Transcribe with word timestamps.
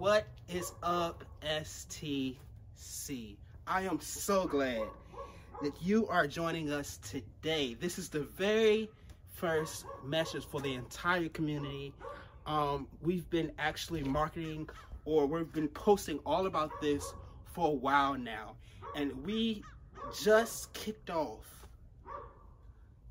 What 0.00 0.28
is 0.48 0.72
up, 0.82 1.26
STC? 1.42 3.36
I 3.66 3.82
am 3.82 4.00
so 4.00 4.46
glad 4.46 4.88
that 5.60 5.74
you 5.82 6.08
are 6.08 6.26
joining 6.26 6.72
us 6.72 6.98
today. 7.06 7.74
This 7.74 7.98
is 7.98 8.08
the 8.08 8.20
very 8.20 8.88
first 9.34 9.84
message 10.02 10.46
for 10.46 10.62
the 10.62 10.72
entire 10.72 11.28
community. 11.28 11.92
Um, 12.46 12.88
we've 13.02 13.28
been 13.28 13.52
actually 13.58 14.02
marketing 14.02 14.70
or 15.04 15.26
we've 15.26 15.52
been 15.52 15.68
posting 15.68 16.18
all 16.24 16.46
about 16.46 16.80
this 16.80 17.12
for 17.52 17.66
a 17.66 17.76
while 17.76 18.16
now. 18.16 18.56
And 18.96 19.22
we 19.26 19.62
just 20.18 20.72
kicked 20.72 21.10
off 21.10 21.44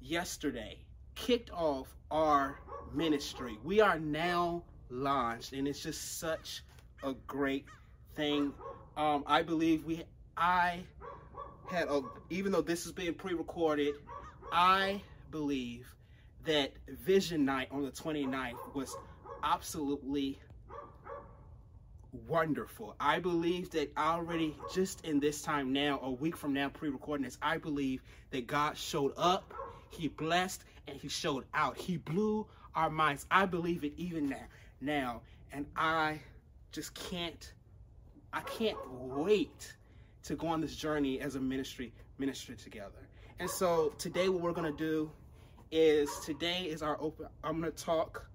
yesterday, 0.01 0.79
kicked 1.13 1.51
off 1.51 1.95
our 2.09 2.59
ministry. 2.91 3.59
We 3.63 3.79
are 3.79 3.99
now 3.99 4.63
launched 4.89 5.53
and 5.53 5.67
it's 5.67 5.83
just 5.83 6.17
such 6.17 6.63
a 7.03 7.13
great 7.27 7.65
thing. 8.15 8.53
Um, 8.97 9.23
I 9.25 9.41
believe 9.41 9.85
we, 9.85 10.03
I 10.37 10.81
had, 11.69 11.87
a, 11.87 12.01
even 12.29 12.51
though 12.51 12.61
this 12.61 12.85
is 12.85 12.91
being 12.91 13.13
pre-recorded, 13.13 13.95
I 14.51 15.01
believe 15.31 15.87
that 16.45 16.73
Vision 16.87 17.45
Night 17.45 17.67
on 17.71 17.83
the 17.83 17.91
29th 17.91 18.73
was 18.73 18.95
absolutely 19.43 20.39
wonderful. 22.27 22.95
I 22.99 23.19
believe 23.19 23.69
that 23.71 23.95
already 23.97 24.55
just 24.73 25.05
in 25.05 25.19
this 25.19 25.41
time 25.41 25.71
now, 25.71 25.99
a 26.01 26.11
week 26.11 26.35
from 26.35 26.53
now, 26.53 26.69
pre-recording 26.69 27.23
this, 27.23 27.37
I 27.41 27.57
believe 27.57 28.01
that 28.31 28.47
God 28.47 28.77
showed 28.77 29.13
up, 29.17 29.53
he 29.89 30.07
blessed, 30.07 30.63
and 30.87 30.97
he 30.97 31.07
showed 31.07 31.45
out. 31.53 31.77
He 31.77 31.97
blew 31.97 32.47
our 32.75 32.89
minds. 32.89 33.25
I 33.29 33.45
believe 33.45 33.83
it 33.83 33.93
even 33.97 34.29
now. 34.29 34.45
Now, 34.81 35.21
and 35.51 35.65
I 35.75 36.19
just 36.71 36.93
can't, 36.93 37.53
I 38.33 38.41
can't 38.41 38.77
wait 38.91 39.75
to 40.23 40.35
go 40.35 40.47
on 40.47 40.61
this 40.61 40.75
journey 40.75 41.19
as 41.19 41.35
a 41.35 41.39
ministry, 41.39 41.93
ministry 42.17 42.55
together. 42.55 43.07
And 43.39 43.49
so 43.49 43.93
today 43.97 44.29
what 44.29 44.41
we're 44.41 44.53
gonna 44.53 44.71
do 44.71 45.11
is, 45.71 46.09
today 46.25 46.63
is 46.63 46.81
our 46.81 46.97
open, 47.01 47.27
I'm 47.43 47.59
gonna 47.59 47.71
talk, 47.71 48.27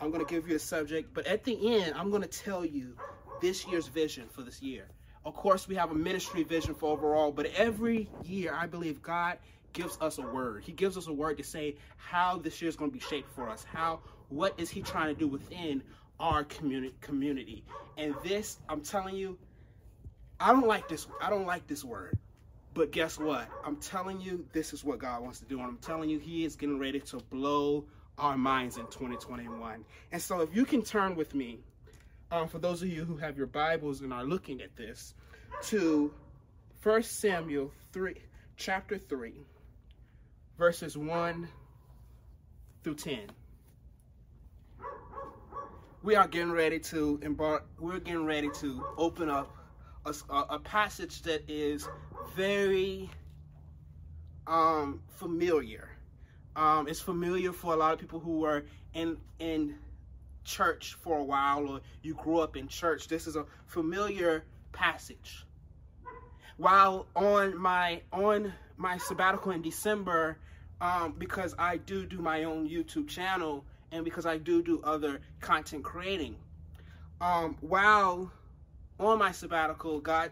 I'm 0.00 0.10
gonna 0.10 0.24
give 0.24 0.48
you 0.48 0.56
a 0.56 0.60
subject, 0.60 1.12
but 1.12 1.26
at 1.26 1.44
the 1.44 1.76
end, 1.76 1.94
I'm 1.96 2.10
gonna 2.10 2.26
tell 2.26 2.64
you 2.64 2.96
this 3.40 3.66
year's 3.66 3.88
vision 3.88 4.28
for 4.28 4.42
this 4.42 4.62
year. 4.62 4.88
Of 5.24 5.34
course, 5.34 5.68
we 5.68 5.74
have 5.74 5.90
a 5.90 5.94
ministry 5.94 6.42
vision 6.42 6.74
for 6.74 6.92
overall, 6.92 7.32
but 7.32 7.46
every 7.56 8.08
year, 8.24 8.54
I 8.54 8.66
believe 8.66 9.02
God 9.02 9.38
gives 9.72 9.98
us 10.00 10.18
a 10.18 10.22
word. 10.22 10.62
He 10.64 10.72
gives 10.72 10.96
us 10.96 11.06
a 11.06 11.12
word 11.12 11.36
to 11.38 11.44
say 11.44 11.76
how 11.96 12.38
this 12.38 12.62
year 12.62 12.68
is 12.68 12.76
going 12.76 12.90
to 12.90 12.94
be 12.94 13.00
shaped 13.00 13.30
for 13.34 13.48
us. 13.48 13.64
How, 13.64 14.00
what 14.28 14.58
is 14.58 14.70
he 14.70 14.80
trying 14.82 15.14
to 15.14 15.18
do 15.18 15.28
within 15.28 15.82
our 16.20 16.44
community 16.44 16.94
community? 17.00 17.64
And 17.96 18.14
this, 18.22 18.58
I'm 18.68 18.80
telling 18.80 19.16
you, 19.16 19.38
I 20.40 20.52
don't 20.52 20.66
like 20.66 20.88
this. 20.88 21.06
I 21.20 21.30
don't 21.30 21.46
like 21.46 21.66
this 21.66 21.84
word. 21.84 22.16
But 22.74 22.92
guess 22.92 23.18
what? 23.18 23.48
I'm 23.64 23.76
telling 23.76 24.20
you, 24.20 24.46
this 24.52 24.72
is 24.72 24.84
what 24.84 24.98
God 24.98 25.22
wants 25.22 25.40
to 25.40 25.44
do. 25.46 25.58
And 25.58 25.66
I'm 25.66 25.78
telling 25.78 26.08
you, 26.08 26.18
he 26.18 26.44
is 26.44 26.54
getting 26.54 26.78
ready 26.78 27.00
to 27.00 27.16
blow 27.16 27.84
our 28.18 28.36
minds 28.36 28.76
in 28.76 28.84
2021. 28.86 29.84
And 30.12 30.22
so 30.22 30.40
if 30.40 30.54
you 30.54 30.64
can 30.64 30.82
turn 30.82 31.16
with 31.16 31.34
me, 31.34 31.58
um, 32.30 32.46
for 32.46 32.58
those 32.58 32.82
of 32.82 32.88
you 32.88 33.04
who 33.04 33.16
have 33.16 33.36
your 33.36 33.46
Bibles 33.46 34.02
and 34.02 34.12
are 34.12 34.24
looking 34.24 34.60
at 34.60 34.76
this, 34.76 35.14
to 35.62 36.12
1 36.82 37.02
Samuel 37.02 37.72
3, 37.92 38.14
chapter 38.56 38.98
3, 38.98 39.32
verses 40.56 40.96
1 40.96 41.48
through 42.84 42.94
10. 42.94 43.18
We 46.02 46.14
are 46.14 46.28
getting 46.28 46.52
ready 46.52 46.78
to 46.78 47.18
embark, 47.22 47.66
we're 47.80 47.98
getting 47.98 48.24
ready 48.24 48.50
to 48.60 48.84
open 48.96 49.28
up 49.28 49.52
a, 50.06 50.14
a 50.30 50.58
passage 50.60 51.22
that 51.22 51.42
is 51.50 51.88
very 52.36 53.10
um, 54.46 55.00
familiar. 55.08 55.90
Um, 56.54 56.86
it's 56.86 57.00
familiar 57.00 57.52
for 57.52 57.74
a 57.74 57.76
lot 57.76 57.92
of 57.94 57.98
people 57.98 58.20
who 58.20 58.44
are 58.44 58.64
in 58.94 59.16
in 59.40 59.74
church 60.44 60.94
for 60.94 61.18
a 61.18 61.24
while 61.24 61.68
or 61.68 61.80
you 62.02 62.14
grew 62.14 62.38
up 62.38 62.56
in 62.56 62.68
church. 62.68 63.08
This 63.08 63.26
is 63.26 63.34
a 63.34 63.44
familiar 63.66 64.44
passage. 64.72 65.44
While 66.58 67.08
on 67.16 67.56
my 67.56 68.02
on 68.12 68.52
my 68.76 68.98
sabbatical 68.98 69.50
in 69.50 69.62
December, 69.62 70.38
um, 70.80 71.16
because 71.18 71.56
I 71.58 71.76
do 71.76 72.06
do 72.06 72.18
my 72.18 72.44
own 72.44 72.68
YouTube 72.68 73.08
channel 73.08 73.64
and 73.92 74.04
because 74.04 74.26
I 74.26 74.38
do 74.38 74.62
do 74.62 74.80
other 74.84 75.20
content 75.40 75.84
creating. 75.84 76.36
Um, 77.20 77.56
while 77.60 78.30
on 79.00 79.18
my 79.18 79.32
sabbatical, 79.32 80.00
God, 80.00 80.30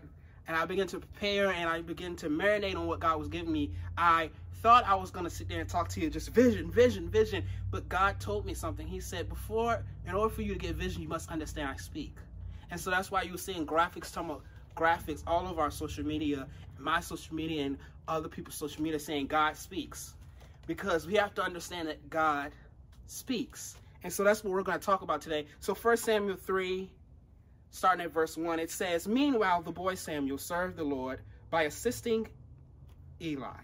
and 0.48 0.56
I 0.56 0.64
began 0.64 0.86
to 0.88 1.00
prepare 1.00 1.50
and 1.50 1.68
I 1.68 1.82
began 1.82 2.16
to 2.16 2.28
marinate 2.28 2.76
on 2.76 2.86
what 2.86 3.00
God 3.00 3.18
was 3.18 3.28
giving 3.28 3.52
me, 3.52 3.72
I 3.98 4.30
thought 4.62 4.84
I 4.86 4.94
was 4.94 5.10
going 5.10 5.24
to 5.24 5.30
sit 5.30 5.48
there 5.48 5.60
and 5.60 5.68
talk 5.68 5.88
to 5.90 6.00
you 6.00 6.10
just 6.10 6.30
vision, 6.30 6.70
vision, 6.70 7.08
vision. 7.08 7.44
But 7.70 7.88
God 7.88 8.20
told 8.20 8.46
me 8.46 8.54
something. 8.54 8.86
He 8.86 9.00
said, 9.00 9.28
before, 9.28 9.84
in 10.06 10.14
order 10.14 10.32
for 10.32 10.42
you 10.42 10.52
to 10.52 10.58
get 10.58 10.76
vision, 10.76 11.02
you 11.02 11.08
must 11.08 11.30
understand 11.30 11.68
I 11.68 11.76
speak. 11.76 12.16
And 12.70 12.80
so 12.80 12.90
that's 12.90 13.10
why 13.10 13.22
you're 13.22 13.38
seeing 13.38 13.66
graphics, 13.66 14.12
talking 14.12 14.30
about 14.30 14.42
graphics 14.76 15.22
all 15.26 15.46
over 15.46 15.60
our 15.60 15.70
social 15.70 16.04
media, 16.04 16.46
my 16.78 17.00
social 17.00 17.34
media 17.34 17.64
and 17.64 17.78
other 18.08 18.28
people's 18.28 18.56
social 18.56 18.82
media 18.82 18.98
saying 18.98 19.26
God 19.26 19.56
speaks. 19.56 20.14
Because 20.66 21.06
we 21.06 21.14
have 21.14 21.34
to 21.36 21.42
understand 21.42 21.88
that 21.88 22.10
God 22.10 22.52
speaks. 23.06 23.76
And 24.02 24.12
so 24.12 24.24
that's 24.24 24.44
what 24.44 24.52
we're 24.52 24.62
going 24.62 24.78
to 24.78 24.84
talk 24.84 25.02
about 25.02 25.20
today. 25.20 25.46
So 25.60 25.74
1 25.74 25.96
Samuel 25.96 26.36
3, 26.36 26.90
starting 27.70 28.04
at 28.04 28.12
verse 28.12 28.36
1, 28.36 28.58
it 28.58 28.70
says, 28.70 29.08
Meanwhile, 29.08 29.62
the 29.62 29.72
boy 29.72 29.94
Samuel 29.94 30.38
served 30.38 30.76
the 30.76 30.84
Lord 30.84 31.20
by 31.50 31.62
assisting 31.62 32.28
Eli. 33.20 33.60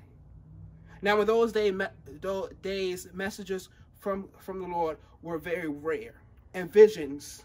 Now, 1.00 1.20
in 1.20 1.26
those, 1.26 1.53
day, 1.53 1.72
those 2.20 2.50
days, 2.62 3.08
messages 3.12 3.69
from, 3.98 4.28
from 4.38 4.60
the 4.60 4.69
Lord 4.69 4.98
were 5.22 5.38
very 5.38 5.69
rare, 5.69 6.14
and 6.54 6.72
visions 6.72 7.44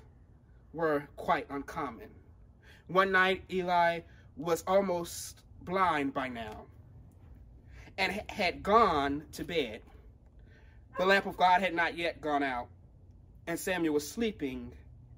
were 0.73 1.07
quite 1.15 1.47
uncommon. 1.49 2.09
One 2.87 3.11
night, 3.11 3.43
Eli 3.51 4.01
was 4.37 4.63
almost 4.67 5.41
blind 5.63 6.13
by 6.13 6.29
now 6.29 6.65
and 7.97 8.21
had 8.29 8.63
gone 8.63 9.23
to 9.33 9.43
bed. 9.43 9.81
The 10.97 11.05
lamp 11.05 11.27
of 11.27 11.37
God 11.37 11.61
had 11.61 11.75
not 11.75 11.95
yet 11.95 12.21
gone 12.21 12.43
out, 12.43 12.67
and 13.45 13.59
Samuel 13.59 13.93
was 13.93 14.09
sleeping 14.09 14.71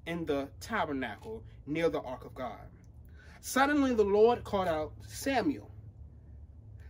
in 0.05 0.25
the 0.25 0.49
tabernacle 0.59 1.43
near 1.65 1.89
the 1.89 2.01
ark 2.01 2.25
of 2.25 2.35
God. 2.35 2.59
Suddenly 3.41 3.93
the 3.93 4.03
Lord 4.03 4.43
called 4.43 4.67
out, 4.67 4.91
Samuel. 5.07 5.69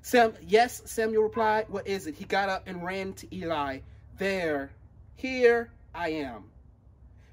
Sam, 0.02 0.34
yes, 0.42 0.82
Samuel 0.86 1.24
replied, 1.24 1.70
what 1.70 1.88
is 1.88 2.08
it? 2.08 2.16
He 2.16 2.26
got 2.26 2.50
up 2.50 2.64
and 2.66 2.84
ran 2.84 3.14
to 3.14 3.36
Eli. 3.36 3.80
There, 4.18 4.72
here 5.16 5.72
I 5.94 6.10
am. 6.10 6.46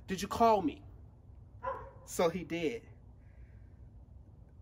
Did 0.09 0.21
you 0.21 0.29
call 0.29 0.61
me? 0.61 0.83
So 2.05 2.29
he 2.29 2.45
did. 2.45 2.83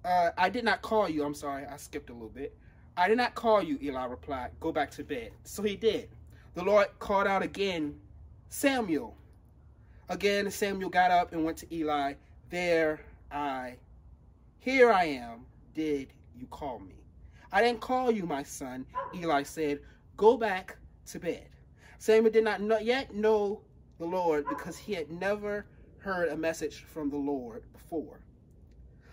Uh, 0.05 0.31
I 0.39 0.49
did 0.49 0.65
not 0.65 0.83
call 0.83 1.09
you. 1.09 1.25
I'm 1.25 1.35
sorry, 1.35 1.65
I 1.67 1.77
skipped 1.77 2.11
a 2.11 2.13
little 2.13 2.29
bit. 2.29 2.57
I 2.97 3.09
did 3.09 3.17
not 3.17 3.35
call 3.35 3.63
you, 3.63 3.79
Eli 3.83 4.05
replied. 4.05 4.51
Go 4.61 4.71
back 4.71 4.93
to 4.93 5.03
bed. 5.03 5.33
So 5.43 5.63
he 5.63 5.75
did. 5.75 6.09
The 6.55 6.63
Lord 6.63 6.87
called 7.01 7.27
out 7.27 7.43
again, 7.43 7.99
Samuel. 8.49 9.17
Again, 10.09 10.49
Samuel 10.51 10.89
got 10.89 11.11
up 11.11 11.33
and 11.33 11.45
went 11.45 11.59
to 11.59 11.75
Eli. 11.75 12.15
There 12.51 13.01
I, 13.33 13.77
here 14.61 14.93
I 14.93 15.05
am. 15.05 15.47
Did 15.75 16.13
you 16.37 16.47
call 16.47 16.79
me? 16.79 16.95
I 17.51 17.61
didn't 17.61 17.81
call 17.81 18.13
you, 18.13 18.25
my 18.25 18.45
son. 18.45 18.87
Eli 19.17 19.43
said, 19.43 19.81
Go 20.17 20.37
back 20.37 20.77
to 21.07 21.19
bed. 21.19 21.49
Samuel 21.99 22.31
did 22.31 22.45
not 22.45 22.61
know, 22.61 22.79
yet 22.79 23.13
know 23.13 23.61
the 23.99 24.07
Lord 24.07 24.45
because 24.49 24.79
he 24.79 24.93
had 24.93 25.11
never 25.11 25.67
heard 25.99 26.29
a 26.29 26.37
message 26.37 26.85
from 26.85 27.11
the 27.11 27.17
Lord 27.17 27.65
before. 27.73 28.21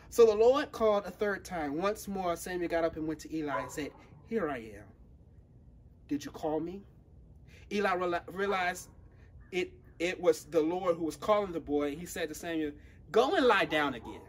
So 0.10 0.26
the 0.26 0.36
Lord 0.36 0.72
called 0.72 1.06
a 1.06 1.12
third 1.12 1.44
time. 1.44 1.78
Once 1.78 2.08
more, 2.08 2.36
Samuel 2.36 2.70
got 2.70 2.84
up 2.84 2.98
and 2.98 3.08
went 3.08 3.22
to 3.22 3.36
Eli 3.36 3.62
and 3.62 3.72
said, 3.72 3.92
Here 4.28 4.48
I 4.50 4.58
am. 4.58 4.86
Did 6.08 6.24
you 6.24 6.30
call 6.32 6.60
me? 6.60 6.84
Eli 7.72 8.20
realized 8.28 8.90
it, 9.52 9.72
it 10.00 10.20
was 10.20 10.46
the 10.46 10.62
Lord 10.62 10.98
who 10.98 11.06
was 11.06 11.16
calling 11.16 11.52
the 11.52 11.60
boy. 11.60 11.90
and 11.90 12.00
He 12.00 12.06
said 12.06 12.30
to 12.30 12.36
Samuel, 12.36 12.72
Go 13.12 13.36
and 13.36 13.46
lie 13.46 13.66
down 13.66 13.94
again. 13.94 14.22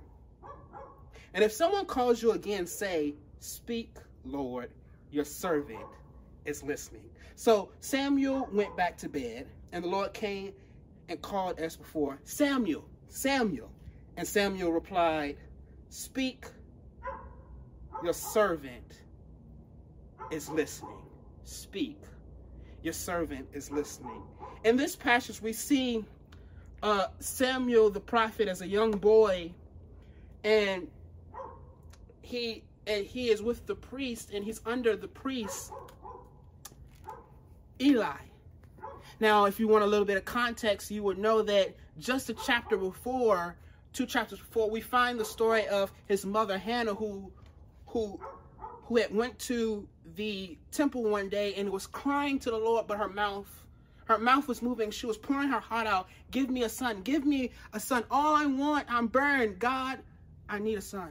And 1.35 1.43
if 1.45 1.53
someone 1.53 1.87
calls 1.87 2.23
you 2.23 2.33
again, 2.33 2.67
say, 2.67 3.15
Speak, 3.41 3.97
Lord, 4.25 4.71
your 5.11 5.25
servant 5.25 5.87
is 6.45 6.63
listening. 6.63 7.05
So 7.37 7.71
Samuel 7.81 8.49
went 8.53 8.77
back 8.77 8.97
to 8.99 9.09
bed, 9.09 9.47
and 9.73 9.85
the 9.85 9.89
Lord 9.89 10.13
came 10.13 10.53
and 11.09 11.21
called 11.21 11.59
as 11.59 11.77
before, 11.77 12.19
Samuel, 12.25 12.85
Samuel. 13.09 13.71
And 14.17 14.27
Samuel 14.29 14.73
replied, 14.73 15.37
Speak, 15.89 16.47
your 18.03 18.13
servant 18.13 19.03
is 20.31 20.49
listening. 20.49 21.03
Speak, 21.45 22.01
your 22.83 22.93
servant 22.93 23.47
is 23.53 23.71
listening. 23.71 24.23
In 24.65 24.77
this 24.77 24.97
passage, 24.97 25.41
we 25.41 25.53
see 25.53 26.05
uh, 26.83 27.07
Samuel 27.21 27.91
the 27.91 28.01
prophet 28.01 28.49
as 28.49 28.61
a 28.61 28.67
young 28.67 28.93
boy, 28.93 29.53
and 30.45 30.89
he 32.23 32.63
and 32.87 33.07
he 33.07 33.31
is 33.31 33.43
with 33.43 33.67
the 33.67 33.75
priest, 33.75 34.33
and 34.33 34.45
he's 34.45 34.61
under 34.67 34.97
the 34.97 35.09
priest 35.09 35.73
Eli. 37.81 38.17
Now, 39.21 39.45
if 39.45 39.61
you 39.61 39.69
want 39.69 39.85
a 39.85 39.87
little 39.87 40.05
bit 40.05 40.17
of 40.17 40.25
context, 40.25 40.91
you 40.91 41.03
would 41.03 41.19
know 41.19 41.43
that 41.43 41.75
just 41.99 42.31
a 42.31 42.35
chapter 42.35 42.77
before, 42.77 43.57
two 43.93 44.07
chapters 44.07 44.39
before, 44.39 44.71
we 44.71 44.81
find 44.81 45.19
the 45.19 45.25
story 45.25 45.67
of 45.69 45.93
his 46.07 46.25
mother 46.25 46.59
Hannah, 46.59 46.95
who, 46.95 47.31
who, 47.87 48.19
who 48.93 48.99
had 48.99 49.15
went 49.15 49.39
to 49.39 49.89
the 50.17 50.59
temple 50.71 51.03
one 51.03 51.31
day 51.31 51.55
and 51.55 51.71
was 51.71 51.87
crying 51.87 52.39
to 52.39 52.51
the 52.51 52.59
Lord, 52.59 52.87
but 52.87 52.99
her 52.99 53.09
mouth, 53.09 53.49
her 54.05 54.19
mouth 54.19 54.47
was 54.47 54.61
moving. 54.61 54.91
She 54.91 55.07
was 55.07 55.17
pouring 55.17 55.49
her 55.49 55.61
heart 55.61 55.87
out. 55.87 56.09
Give 56.31 56.51
me 56.51 56.65
a 56.65 56.69
son. 56.69 57.01
Give 57.01 57.25
me 57.25 57.53
a 57.73 57.81
son. 57.81 58.05
All 58.11 58.37
I 58.37 58.45
want, 58.45 58.85
I'm 58.91 59.07
burned. 59.07 59.59
God, 59.59 59.99
I 60.47 60.59
need 60.59 60.77
a 60.77 60.83
son. 60.83 61.11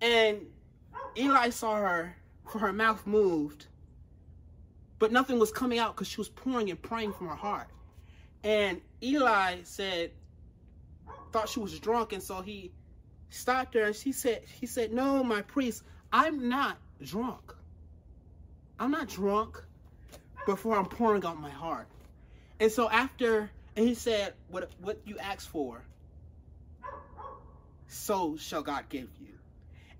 And 0.00 0.40
Eli 1.14 1.50
saw 1.50 1.76
her, 1.76 2.16
for 2.50 2.58
her 2.58 2.72
mouth 2.72 3.06
moved, 3.06 3.66
but 4.98 5.12
nothing 5.12 5.38
was 5.38 5.52
coming 5.52 5.78
out 5.78 5.94
because 5.94 6.08
she 6.08 6.22
was 6.22 6.30
pouring 6.30 6.70
and 6.70 6.80
praying 6.80 7.12
from 7.12 7.28
her 7.28 7.36
heart. 7.36 7.68
And 8.44 8.80
Eli 9.02 9.58
said, 9.64 10.12
thought 11.32 11.50
she 11.50 11.60
was 11.60 11.78
drunk, 11.78 12.14
and 12.14 12.22
so 12.22 12.40
he 12.40 12.72
stopped 13.28 13.74
her 13.74 13.82
and 13.82 13.94
she 13.94 14.10
said, 14.10 14.42
he 14.58 14.66
said, 14.66 14.90
No, 14.90 15.22
my 15.22 15.42
priest, 15.42 15.82
I'm 16.12 16.48
not 16.48 16.78
drunk. 17.02 17.54
I'm 18.78 18.90
not 18.90 19.08
drunk 19.08 19.62
before 20.46 20.76
I'm 20.76 20.86
pouring 20.86 21.24
out 21.24 21.40
my 21.40 21.50
heart. 21.50 21.86
And 22.58 22.70
so 22.70 22.88
after, 22.90 23.50
and 23.76 23.86
he 23.86 23.94
said, 23.94 24.34
What 24.48 24.70
what 24.80 25.00
you 25.04 25.18
asked 25.18 25.48
for, 25.48 25.82
so 27.88 28.36
shall 28.36 28.62
God 28.62 28.88
give 28.88 29.08
you. 29.20 29.34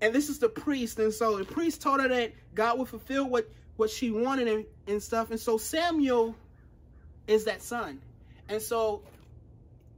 And 0.01 0.13
this 0.13 0.29
is 0.29 0.39
the 0.39 0.49
priest. 0.49 0.99
And 0.99 1.13
so 1.13 1.37
the 1.37 1.45
priest 1.45 1.81
told 1.81 2.01
her 2.01 2.07
that 2.07 2.33
God 2.55 2.79
would 2.79 2.87
fulfill 2.87 3.29
what 3.29 3.49
what 3.77 3.89
she 3.89 4.11
wanted 4.11 4.47
and, 4.47 4.65
and 4.87 5.01
stuff. 5.01 5.31
And 5.31 5.39
so 5.39 5.57
Samuel 5.57 6.35
is 7.27 7.45
that 7.45 7.61
son. 7.61 8.01
And 8.49 8.61
so 8.61 9.03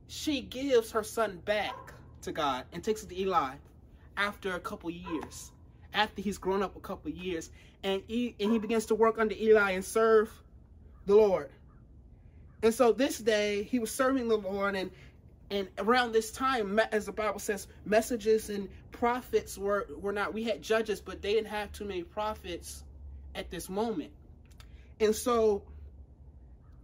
she 0.08 0.42
gives 0.42 0.92
her 0.92 1.04
son 1.04 1.42
back 1.44 1.76
to 2.22 2.32
God 2.32 2.66
and 2.72 2.84
takes 2.84 3.04
it 3.04 3.10
to 3.10 3.20
Eli 3.20 3.56
after 4.16 4.54
a 4.56 4.60
couple 4.60 4.90
years, 4.92 5.52
after 5.94 6.22
he's 6.22 6.38
grown 6.38 6.64
up 6.64 6.76
a 6.76 6.80
couple 6.80 7.12
years. 7.12 7.50
And 7.84 8.02
he, 8.08 8.36
and 8.40 8.52
he 8.52 8.60
begins 8.60 8.88
to 8.88 8.96
work 8.96 9.20
under 9.20 9.36
Eli 9.36 9.72
and 9.72 9.84
serve 9.84 10.32
the 11.06 11.16
Lord. 11.16 11.50
And 12.62 12.74
so 12.74 12.94
this 12.94 13.18
day 13.18 13.64
he 13.64 13.80
was 13.80 13.92
serving 13.92 14.28
the 14.28 14.38
Lord 14.38 14.76
and 14.76 14.92
and 15.54 15.68
around 15.78 16.14
this 16.14 16.32
time, 16.32 16.80
as 16.92 17.06
the 17.06 17.12
Bible 17.12 17.38
says, 17.38 17.68
messages 17.86 18.50
and 18.50 18.70
prophets 18.92 19.56
were, 19.56 19.86
were 20.00 20.12
not, 20.12 20.34
we 20.34 20.44
had 20.44 20.64
judges, 20.64 21.00
but 21.00 21.22
they 21.22 21.34
didn't 21.34 21.50
have 21.50 21.72
too 21.72 21.86
many 21.86 22.02
prophets 22.02 22.84
at 23.36 23.52
this 23.52 23.70
moment. 23.70 24.12
And 25.00 25.16
so 25.16 25.62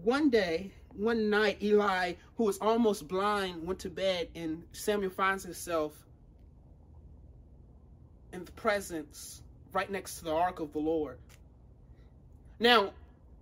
one 0.03 0.29
day, 0.29 0.71
one 0.95 1.31
night, 1.31 1.63
Eli, 1.63 2.13
who 2.35 2.43
was 2.43 2.59
almost 2.59 3.07
blind, 3.07 3.65
went 3.65 3.79
to 3.79 3.89
bed, 3.89 4.27
and 4.35 4.63
Samuel 4.71 5.09
finds 5.09 5.43
himself 5.43 5.93
in 8.33 8.45
the 8.45 8.51
presence 8.53 9.41
right 9.71 9.89
next 9.89 10.19
to 10.19 10.25
the 10.25 10.33
ark 10.33 10.59
of 10.59 10.73
the 10.73 10.79
Lord. 10.79 11.17
Now, 12.59 12.91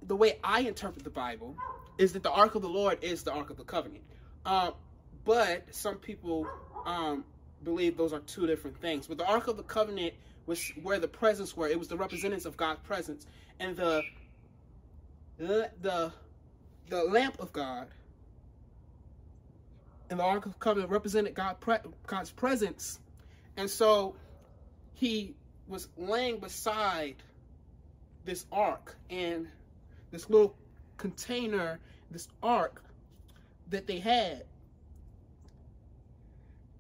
the 0.04 0.16
way 0.16 0.40
I 0.44 0.62
interpret 0.62 1.04
the 1.04 1.10
Bible 1.10 1.56
is 1.98 2.14
that 2.14 2.24
the 2.24 2.32
ark 2.32 2.56
of 2.56 2.62
the 2.62 2.70
Lord 2.70 3.00
is 3.02 3.24
the 3.24 3.32
ark 3.32 3.50
of 3.50 3.58
the 3.58 3.64
covenant. 3.64 4.04
Uh, 4.46 4.72
but 5.26 5.64
some 5.74 5.96
people 5.96 6.48
um, 6.86 7.26
believe 7.64 7.98
those 7.98 8.14
are 8.14 8.20
two 8.22 8.48
different 8.48 8.80
things. 8.80 9.08
But 9.08 9.18
the 9.18 9.26
ark 9.26 9.48
of 9.48 9.58
the 9.58 9.64
covenant 9.64 10.14
was 10.46 10.72
where 10.82 11.00
the 11.00 11.08
presence 11.08 11.58
were. 11.58 11.68
It 11.68 11.78
was 11.78 11.88
the 11.88 11.98
representatives 11.98 12.46
of 12.46 12.56
God's 12.56 12.80
presence, 12.82 13.26
and 13.60 13.76
the 13.76 14.04
the 15.38 15.70
the 16.90 17.04
lamp 17.04 17.40
of 17.40 17.52
God 17.52 17.88
and 20.10 20.20
the 20.20 20.24
Ark 20.24 20.46
of 20.46 20.54
the 20.54 20.60
Covenant 20.60 20.92
represented 20.92 21.34
God 21.34 21.58
God's 22.06 22.32
presence, 22.32 23.00
and 23.58 23.70
so 23.70 24.16
he 24.98 25.36
was 25.68 25.88
laying 25.96 26.40
beside 26.40 27.16
this 28.26 28.46
ark 28.52 28.96
and 29.10 29.48
this 30.12 30.30
little 30.30 30.56
container, 30.98 31.80
this 32.10 32.28
ark 32.42 32.84
that 33.70 33.86
they 33.86 34.00
had. 34.00 34.44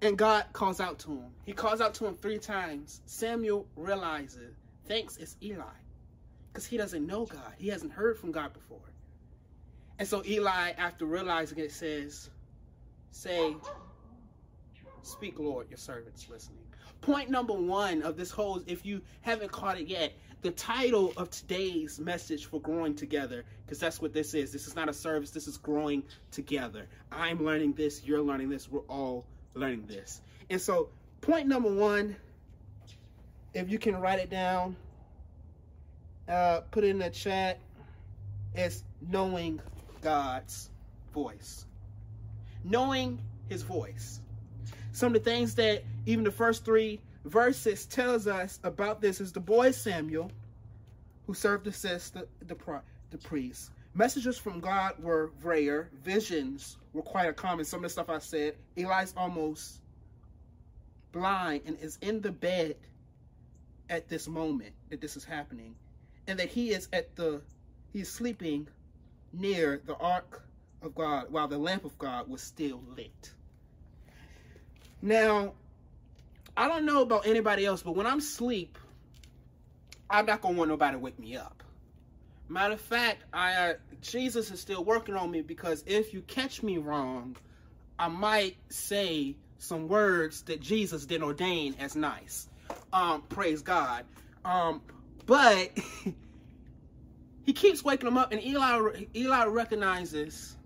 And 0.02 0.18
God 0.18 0.46
calls 0.52 0.80
out 0.80 1.00
to 1.00 1.12
him. 1.12 1.30
He 1.46 1.54
calls 1.54 1.80
out 1.80 1.94
to 1.96 2.08
him 2.08 2.16
three 2.16 2.40
times. 2.40 3.02
Samuel 3.06 3.68
realizes, 3.76 4.56
thanks, 4.88 5.18
it's 5.18 5.36
Eli. 5.42 5.64
Because 6.52 6.66
he 6.66 6.78
doesn't 6.78 7.06
know 7.06 7.26
God. 7.26 7.54
He 7.58 7.68
hasn't 7.70 7.92
heard 7.92 8.18
from 8.18 8.32
God 8.32 8.54
before. 8.54 8.80
And 10.00 10.08
so 10.08 10.24
Eli, 10.26 10.72
after 10.72 11.06
realizing 11.06 11.60
it, 11.60 11.72
says, 11.72 12.30
say, 13.12 13.56
speak, 15.04 15.38
Lord, 15.40 15.70
your 15.70 15.78
servant's 15.78 16.28
listening. 16.30 16.67
Point 17.02 17.30
number 17.30 17.54
one 17.54 18.02
of 18.02 18.18
this 18.18 18.32
whole, 18.32 18.62
if 18.68 18.86
you 18.86 19.02
haven't 19.22 19.52
caught 19.52 19.80
it 19.80 19.88
yet, 19.88 20.14
the 20.42 20.52
title 20.52 21.14
of 21.18 21.30
today's 21.30 22.00
message 22.00 22.46
for 22.46 22.60
growing 22.62 22.96
together, 22.96 23.44
because 23.66 23.80
that's 23.80 24.02
what 24.02 24.14
this 24.14 24.34
is. 24.34 24.52
This 24.52 24.68
is 24.68 24.76
not 24.76 24.90
a 24.90 24.94
service, 24.94 25.32
this 25.32 25.48
is 25.48 25.58
growing 25.58 26.04
together. 26.32 26.88
I'm 27.12 27.44
learning 27.44 27.74
this, 27.74 28.04
you're 28.04 28.22
learning 28.22 28.50
this, 28.50 28.70
we're 28.70 28.82
all 28.82 29.26
learning 29.54 29.86
this. 29.88 30.22
And 30.50 30.62
so, 30.62 30.90
point 31.22 31.48
number 31.48 31.74
one, 31.74 32.16
if 33.54 33.70
you 33.70 33.80
can 33.80 33.96
write 34.00 34.20
it 34.20 34.30
down, 34.30 34.76
uh, 36.28 36.62
put 36.72 36.84
it 36.84 36.90
in 36.90 37.00
the 37.00 37.10
chat, 37.10 37.60
is 38.56 38.84
knowing 39.10 39.60
God's 40.02 40.70
voice. 41.14 41.66
Knowing 42.64 43.20
his 43.50 43.64
voice. 43.64 44.22
Some 44.98 45.14
of 45.14 45.24
the 45.24 45.30
things 45.30 45.54
that 45.54 45.84
even 46.08 46.24
the 46.24 46.32
first 46.32 46.66
three 46.66 47.00
verses 47.24 47.86
tells 47.86 48.26
us 48.26 48.60
about 48.64 49.00
this 49.00 49.22
is 49.22 49.32
the 49.32 49.40
boy 49.40 49.70
Samuel, 49.70 50.32
who 51.28 51.36
served 51.36 51.68
assist 51.68 52.16
the, 52.16 52.28
the, 52.48 52.58
the 53.12 53.18
priest. 53.20 53.70
Messages 53.94 54.40
from 54.40 54.60
God 54.60 54.94
were 54.98 55.30
rare. 55.44 55.92
Visions 56.04 56.78
were 56.94 57.04
quite 57.04 57.28
a 57.28 57.34
common. 57.34 57.64
Some 57.64 57.82
of 57.82 57.84
the 57.84 57.90
stuff 57.90 58.10
I 58.10 58.18
said. 58.18 58.56
Eli's 58.76 59.14
almost 59.16 59.82
blind 61.12 61.62
and 61.68 61.78
is 61.80 62.00
in 62.02 62.20
the 62.20 62.32
bed 62.32 62.76
at 63.92 64.10
this 64.10 64.28
moment 64.28 64.74
that 64.90 65.00
this 65.00 65.16
is 65.16 65.24
happening. 65.24 65.76
And 66.26 66.40
that 66.40 66.50
he 66.50 66.72
is 66.72 66.90
at 66.92 67.16
the, 67.16 67.44
he's 67.94 68.12
sleeping 68.12 68.68
near 69.32 69.80
the 69.86 69.96
ark 69.98 70.42
of 70.82 70.96
God 70.96 71.28
while 71.30 71.48
the 71.48 71.60
lamp 71.60 71.86
of 71.86 71.96
God 72.00 72.28
was 72.28 72.42
still 72.42 72.82
lit. 72.96 73.36
Now, 75.02 75.54
I 76.56 76.68
don't 76.68 76.86
know 76.86 77.02
about 77.02 77.28
anybody 77.28 77.66
else, 77.66 77.84
but 77.84 77.96
when 77.96 78.08
I'm 78.08 78.18
asleep, 78.18 78.78
I'm 80.10 80.26
not 80.26 80.42
to 80.42 80.52
want 80.54 80.70
nobody 80.70 80.94
to 80.94 81.00
wake 81.00 81.20
me 81.20 81.38
up. 81.38 81.64
Matter 82.50 82.74
of 82.74 82.82
fact, 82.82 83.24
I 83.34 83.54
uh, 83.54 83.74
Jesus 84.02 84.52
is 84.52 84.60
still 84.60 84.84
working 84.84 85.16
on 85.16 85.30
me 85.30 85.42
because 85.42 85.84
if 85.86 86.14
you 86.14 86.22
catch 86.22 86.64
me 86.64 86.78
wrong, 86.78 87.36
I 88.00 88.08
might 88.08 88.58
say 88.70 89.36
some 89.60 89.88
words 89.88 90.44
that 90.44 90.62
Jesus 90.62 91.06
didn't 91.06 91.26
ordain 91.26 91.76
as 91.80 91.96
nice. 91.96 92.48
Um, 92.94 93.24
praise 93.24 93.62
God. 93.62 94.06
Um, 94.46 94.82
but 95.26 95.78
he 97.44 97.54
keeps 97.54 97.84
waking 97.84 98.08
him 98.08 98.18
up, 98.18 98.32
and 98.32 98.42
Eli 98.44 99.06
Eli 99.14 99.46
recognizes 99.46 100.57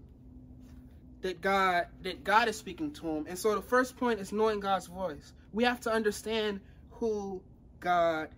that 1.22 1.42
God 1.42 1.88
that 2.04 2.24
God 2.24 2.48
is 2.48 2.58
speaking 2.58 2.92
to 2.94 3.08
him. 3.08 3.25
And 3.28 3.38
so 3.38 3.56
the 3.56 3.62
first 3.62 3.98
point 3.98 4.20
is 4.20 4.32
knowing 4.32 4.60
God's 4.60 4.88
voice. 4.88 5.34
We 5.54 5.63
have 5.63 5.80
to 5.82 5.92
understand 5.92 6.62
who 6.92 7.42
God 7.80 8.30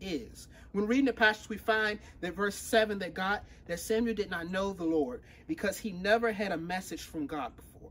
is. 0.00 0.48
When 0.72 0.86
reading 0.86 1.04
the 1.04 1.12
passage, 1.12 1.48
we 1.48 1.58
find 1.58 1.98
that 2.20 2.34
verse 2.34 2.54
7 2.54 2.98
that 3.00 3.14
God, 3.14 3.40
that 3.66 3.78
Samuel 3.78 4.14
did 4.14 4.30
not 4.30 4.50
know 4.50 4.72
the 4.72 4.84
Lord 4.84 5.22
because 5.46 5.78
he 5.78 5.92
never 5.92 6.32
had 6.32 6.52
a 6.52 6.56
message 6.56 7.02
from 7.02 7.26
God 7.26 7.54
before. 7.54 7.90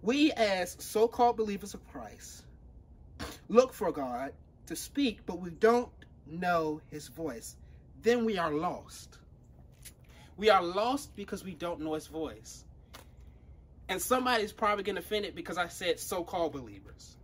We, 0.00 0.30
as 0.32 0.76
so 0.78 1.08
called 1.08 1.36
believers 1.36 1.74
of 1.74 1.86
Christ, 1.88 2.44
look 3.48 3.72
for 3.72 3.90
God 3.90 4.32
to 4.66 4.76
speak, 4.76 5.26
but 5.26 5.40
we 5.40 5.50
don't 5.50 5.90
know 6.26 6.80
his 6.90 7.08
voice. 7.08 7.56
Then 8.02 8.24
we 8.24 8.38
are 8.38 8.52
lost. 8.52 9.18
We 10.36 10.50
are 10.50 10.62
lost 10.62 11.16
because 11.16 11.42
we 11.42 11.54
don't 11.54 11.80
know 11.80 11.94
his 11.94 12.06
voice. 12.06 12.64
And 13.88 14.00
somebody's 14.00 14.52
probably 14.52 14.84
going 14.84 14.96
to 14.96 15.02
offend 15.02 15.24
it 15.24 15.34
because 15.34 15.56
I 15.56 15.68
said 15.68 15.98
so 15.98 16.22
called 16.22 16.52
believers. 16.52 17.16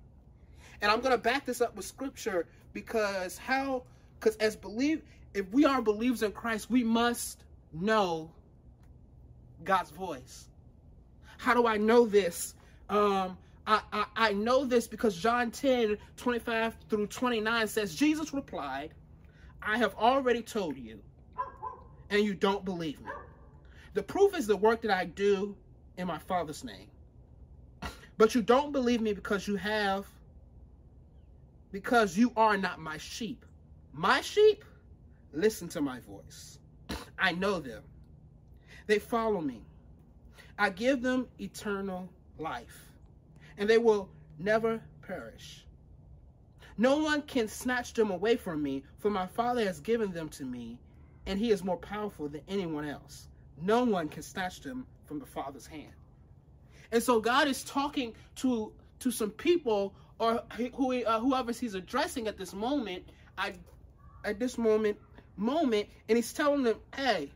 And 0.81 0.91
I'm 0.91 1.01
going 1.01 1.13
to 1.13 1.19
back 1.19 1.45
this 1.45 1.61
up 1.61 1.77
with 1.77 1.85
scripture 1.85 2.47
because 2.73 3.39
how 3.39 3.85
because 4.19 4.37
as 4.37 4.57
believe 4.57 5.03
if 5.35 5.51
we 5.51 5.65
are 5.65 5.83
believers 5.83 6.23
in 6.23 6.33
Christ, 6.33 6.71
we 6.71 6.85
must 6.85 7.45
know 7.73 8.31
God's 9.65 9.91
voice. 9.91 10.49
How 11.39 11.55
do 11.55 11.67
I 11.67 11.77
know 11.77 12.07
this? 12.07 12.55
Um, 12.89 13.37
I, 13.67 13.81
I, 13.93 14.05
I 14.17 14.33
know 14.33 14.65
this 14.65 14.87
because 14.87 15.17
John 15.17 15.51
10, 15.51 15.99
25 16.17 16.77
through 16.89 17.07
29 17.09 17.69
says, 17.69 17.95
Jesus 17.95 18.33
replied, 18.33 18.91
I 19.63 19.79
have 19.79 19.95
already 19.95 20.43
told 20.43 20.77
you, 20.77 21.01
and 22.11 22.23
you 22.23 22.35
don't 22.35 22.65
believe 22.65 23.01
me. 23.01 23.11
The 23.95 24.03
proof 24.03 24.37
is 24.37 24.47
the 24.47 24.57
work 24.57 24.83
that 24.83 24.91
I 24.91 25.07
do 25.07 25.57
in 25.97 26.07
my 26.07 26.19
Father's 26.19 26.65
name. 26.65 26.89
But 28.17 28.35
you 28.35 28.43
don't 28.43 28.73
believe 28.73 29.01
me 29.01 29.13
because 29.13 29.49
you 29.49 29.57
have, 29.57 30.07
because 31.73 32.17
you 32.17 32.33
are 32.37 32.57
not 32.57 32.79
my 32.79 32.99
sheep. 32.99 33.45
My 33.93 34.21
sheep 34.21 34.65
listen 35.33 35.69
to 35.69 35.81
my 35.81 36.01
voice. 36.01 36.59
I 37.19 37.33
know 37.33 37.59
them. 37.59 37.83
They 38.87 38.99
follow 38.99 39.41
me. 39.41 39.63
I 40.59 40.71
give 40.71 41.03
them 41.03 41.27
eternal 41.41 42.09
life, 42.39 42.93
and 43.59 43.69
they 43.69 43.79
will 43.79 44.09
never 44.39 44.81
perish. 45.03 45.67
No 46.77 46.99
one 46.99 47.23
can 47.23 47.49
snatch 47.49 47.95
them 47.95 48.11
away 48.11 48.37
from 48.37 48.63
me, 48.63 48.85
for 48.99 49.11
my 49.11 49.27
Father 49.27 49.65
has 49.65 49.81
given 49.81 50.13
them 50.13 50.29
to 50.31 50.45
me, 50.45 50.79
and 51.27 51.39
he 51.39 51.51
is 51.51 51.65
more 51.65 51.77
powerful 51.77 52.29
than 52.29 52.43
anyone 52.49 52.85
else. 52.85 53.29
No 53.61 53.85
one 53.85 54.09
can 54.09 54.23
snatch 54.23 54.61
them 54.61 54.87
from 55.07 55.19
the 55.19 55.27
Father's 55.27 55.67
hand. 55.67 55.93
And 56.93 57.03
so 57.03 57.21
God 57.21 57.49
is 57.49 57.65
talking 57.65 58.15
to 58.37 58.73
to 59.01 59.11
some 59.11 59.31
people 59.31 59.95
or 60.19 60.43
who 60.57 61.05
uh, 61.05 61.21
whoever 61.21 61.53
he's 61.53 61.75
addressing 61.75 62.29
at 62.29 62.39
this 62.39 62.55
moment, 62.55 63.05
I, 63.37 63.55
at 64.25 64.39
this 64.39 64.57
moment 64.57 64.99
moment, 65.37 65.89
and 66.09 66.17
he's 66.17 66.33
telling 66.33 66.63
them, 66.63 66.77
"Hey, 66.95 67.31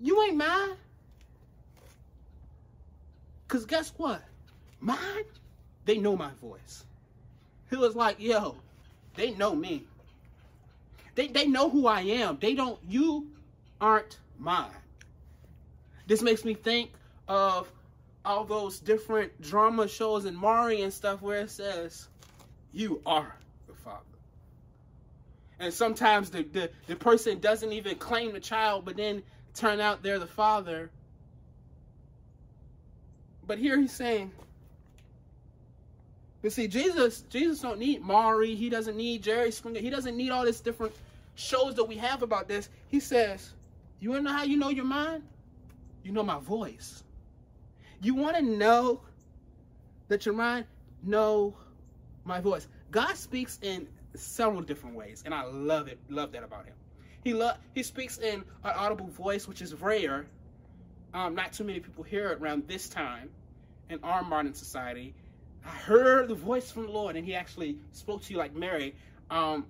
you 0.00 0.22
ain't 0.22 0.36
mine." 0.36 0.76
Cause 3.48 3.64
guess 3.64 3.92
what? 3.96 4.22
Mine, 4.80 5.24
they 5.86 5.96
know 5.96 6.16
my 6.16 6.30
voice. 6.40 6.84
He 7.70 7.76
was 7.76 7.96
like, 7.96 8.20
yo, 8.20 8.56
they 9.14 9.30
know 9.32 9.54
me. 9.54 9.84
They 11.14 11.28
they 11.28 11.46
know 11.46 11.68
who 11.70 11.86
I 11.86 12.02
am. 12.02 12.38
They 12.40 12.54
don't 12.54 12.78
you 12.86 13.28
aren't 13.80 14.18
mine. 14.38 14.70
This 16.08 16.22
makes 16.22 16.44
me 16.44 16.54
think 16.54 16.90
of 17.28 17.70
all 18.24 18.44
those 18.44 18.80
different 18.80 19.40
drama 19.40 19.86
shows 19.86 20.24
and 20.24 20.36
Maury 20.36 20.82
and 20.82 20.92
stuff 20.92 21.22
where 21.22 21.42
it 21.42 21.50
says, 21.50 22.08
You 22.72 23.00
are 23.06 23.36
the 23.68 23.74
father. 23.74 24.00
And 25.60 25.72
sometimes 25.72 26.30
the, 26.30 26.42
the, 26.42 26.70
the 26.88 26.96
person 26.96 27.38
doesn't 27.38 27.72
even 27.72 27.96
claim 27.96 28.32
the 28.32 28.40
child, 28.40 28.84
but 28.84 28.96
then 28.96 29.22
turn 29.54 29.80
out 29.80 30.02
they're 30.02 30.18
the 30.18 30.26
father. 30.26 30.90
But 33.46 33.58
here 33.58 33.78
he's 33.78 33.92
saying, 33.92 34.32
but 36.42 36.52
see, 36.52 36.68
Jesus, 36.68 37.22
Jesus 37.30 37.60
don't 37.60 37.78
need 37.78 38.00
Maury. 38.00 38.54
He 38.54 38.68
doesn't 38.68 38.96
need 38.96 39.22
Jerry 39.22 39.50
Springer. 39.50 39.80
He 39.80 39.90
doesn't 39.90 40.16
need 40.16 40.30
all 40.30 40.44
this 40.44 40.60
different 40.60 40.94
shows 41.34 41.74
that 41.74 41.84
we 41.84 41.96
have 41.96 42.22
about 42.22 42.46
this. 42.46 42.68
He 42.88 43.00
says, 43.00 43.50
you 44.00 44.10
want 44.10 44.20
to 44.20 44.30
know 44.30 44.36
how 44.36 44.44
you 44.44 44.56
know 44.56 44.68
your 44.68 44.84
mind? 44.84 45.24
You 46.02 46.12
know 46.12 46.22
my 46.22 46.38
voice. 46.38 47.02
You 48.00 48.14
want 48.14 48.36
to 48.36 48.42
know 48.42 49.00
that 50.08 50.24
your 50.24 50.34
mind 50.34 50.66
know 51.02 51.54
my 52.24 52.40
voice. 52.40 52.68
God 52.90 53.16
speaks 53.16 53.58
in 53.62 53.88
several 54.14 54.62
different 54.62 54.96
ways, 54.96 55.22
and 55.24 55.34
I 55.34 55.44
love 55.44 55.88
it. 55.88 55.98
Love 56.08 56.32
that 56.32 56.42
about 56.42 56.66
him. 56.66 56.74
He 57.24 57.34
lo- 57.34 57.56
he 57.74 57.82
speaks 57.82 58.18
in 58.18 58.40
an 58.64 58.72
audible 58.76 59.08
voice, 59.08 59.46
which 59.48 59.60
is 59.60 59.74
rare. 59.74 60.26
Um, 61.14 61.34
not 61.34 61.52
too 61.52 61.64
many 61.64 61.80
people 61.80 62.04
hear 62.04 62.30
it 62.30 62.40
around 62.40 62.68
this 62.68 62.88
time 62.88 63.30
in 63.90 63.98
our 64.02 64.22
modern 64.22 64.54
society. 64.54 65.14
I 65.64 65.70
heard 65.70 66.28
the 66.28 66.34
voice 66.34 66.70
from 66.70 66.86
the 66.86 66.92
Lord, 66.92 67.16
and 67.16 67.24
He 67.24 67.34
actually 67.34 67.78
spoke 67.92 68.22
to 68.22 68.32
you 68.32 68.38
like 68.38 68.54
Mary. 68.54 68.94
Um, 69.30 69.66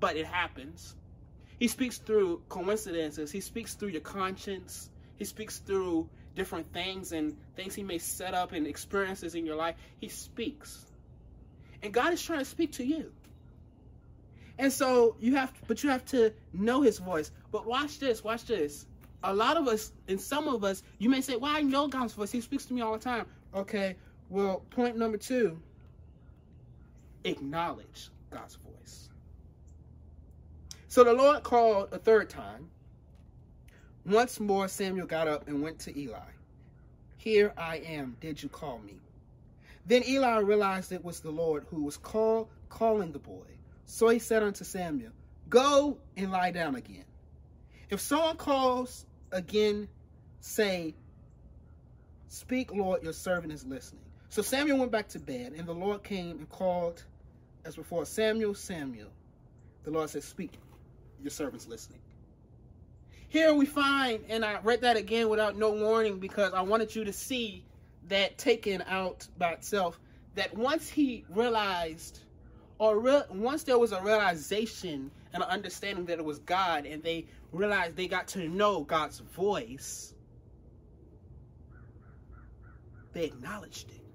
but 0.00 0.16
it 0.16 0.26
happens. 0.26 0.94
He 1.58 1.68
speaks 1.68 1.98
through 1.98 2.42
coincidences. 2.48 3.32
He 3.32 3.40
speaks 3.40 3.74
through 3.74 3.88
your 3.88 4.02
conscience. 4.02 4.90
He 5.18 5.24
speaks 5.24 5.58
through 5.58 6.08
different 6.34 6.72
things 6.72 7.12
and 7.12 7.36
things 7.56 7.74
he 7.74 7.82
may 7.82 7.98
set 7.98 8.34
up 8.34 8.52
and 8.52 8.66
experiences 8.66 9.34
in 9.34 9.46
your 9.46 9.56
life. 9.56 9.74
He 9.98 10.08
speaks. 10.08 10.84
And 11.82 11.92
God 11.92 12.12
is 12.12 12.22
trying 12.22 12.40
to 12.40 12.44
speak 12.44 12.72
to 12.72 12.84
you. 12.84 13.12
And 14.58 14.72
so 14.72 15.16
you 15.20 15.36
have 15.36 15.52
to, 15.52 15.60
but 15.66 15.82
you 15.82 15.90
have 15.90 16.04
to 16.06 16.32
know 16.52 16.82
his 16.82 16.98
voice. 16.98 17.30
But 17.52 17.66
watch 17.66 17.98
this, 17.98 18.24
watch 18.24 18.44
this. 18.44 18.86
A 19.22 19.34
lot 19.34 19.56
of 19.56 19.66
us, 19.66 19.92
and 20.08 20.20
some 20.20 20.48
of 20.48 20.62
us, 20.64 20.82
you 20.98 21.08
may 21.08 21.20
say, 21.20 21.36
Well, 21.36 21.54
I 21.54 21.62
know 21.62 21.88
God's 21.88 22.14
voice. 22.14 22.30
He 22.30 22.40
speaks 22.40 22.66
to 22.66 22.74
me 22.74 22.80
all 22.80 22.92
the 22.92 22.98
time. 22.98 23.26
Okay, 23.54 23.96
well, 24.28 24.62
point 24.70 24.96
number 24.96 25.18
two 25.18 25.58
acknowledge 27.24 28.10
God's 28.30 28.56
voice. 28.56 29.08
So 30.88 31.04
the 31.04 31.12
Lord 31.12 31.42
called 31.42 31.88
a 31.92 31.98
third 31.98 32.30
time. 32.30 32.70
Once 34.06 34.38
more, 34.38 34.68
Samuel 34.68 35.06
got 35.06 35.26
up 35.26 35.48
and 35.48 35.62
went 35.62 35.80
to 35.80 35.98
Eli. 35.98 36.18
Here 37.16 37.52
I 37.56 37.78
am. 37.78 38.16
Did 38.20 38.40
you 38.40 38.48
call 38.48 38.78
me? 38.78 39.00
Then 39.84 40.04
Eli 40.06 40.38
realized 40.38 40.92
it 40.92 41.04
was 41.04 41.20
the 41.20 41.30
Lord 41.30 41.66
who 41.70 41.82
was 41.82 41.96
call, 41.96 42.48
calling 42.68 43.10
the 43.12 43.18
boy. 43.18 43.46
So 43.84 44.08
he 44.08 44.20
said 44.20 44.42
unto 44.42 44.64
Samuel, 44.64 45.12
Go 45.48 45.98
and 46.16 46.30
lie 46.30 46.52
down 46.52 46.76
again. 46.76 47.04
If 47.90 48.00
someone 48.00 48.36
calls 48.36 49.06
again, 49.32 49.88
say, 50.40 50.94
Speak, 52.28 52.72
Lord, 52.72 53.02
your 53.02 53.12
servant 53.12 53.52
is 53.52 53.64
listening. 53.64 54.02
So 54.28 54.42
Samuel 54.42 54.78
went 54.78 54.92
back 54.92 55.08
to 55.08 55.18
bed, 55.18 55.54
and 55.56 55.66
the 55.66 55.74
Lord 55.74 56.02
came 56.02 56.38
and 56.38 56.48
called 56.48 57.02
as 57.64 57.74
before, 57.74 58.04
Samuel, 58.06 58.54
Samuel. 58.54 59.10
The 59.82 59.90
Lord 59.90 60.10
said, 60.10 60.22
Speak, 60.22 60.52
your 61.20 61.30
servant's 61.30 61.66
listening. 61.66 62.00
Here 63.28 63.52
we 63.52 63.66
find, 63.66 64.24
and 64.28 64.44
I 64.44 64.60
read 64.62 64.82
that 64.82 64.96
again 64.96 65.28
without 65.28 65.56
no 65.56 65.70
warning 65.70 66.18
because 66.18 66.52
I 66.52 66.62
wanted 66.62 66.94
you 66.94 67.04
to 67.04 67.12
see 67.12 67.64
that 68.08 68.38
taken 68.38 68.82
out 68.86 69.26
by 69.36 69.52
itself, 69.52 69.98
that 70.36 70.56
once 70.56 70.88
he 70.88 71.24
realized, 71.28 72.20
or 72.78 72.98
re- 72.98 73.22
once 73.30 73.64
there 73.64 73.78
was 73.78 73.92
a 73.92 74.00
realization 74.02 75.10
and 75.32 75.42
an 75.42 75.48
understanding 75.48 76.06
that 76.06 76.18
it 76.18 76.24
was 76.24 76.38
God, 76.40 76.86
and 76.86 77.02
they 77.02 77.26
realized 77.52 77.96
they 77.96 78.06
got 78.06 78.28
to 78.28 78.48
know 78.48 78.82
God's 78.82 79.18
voice, 79.18 80.14
they 83.12 83.24
acknowledged 83.24 83.90
it 83.90 84.06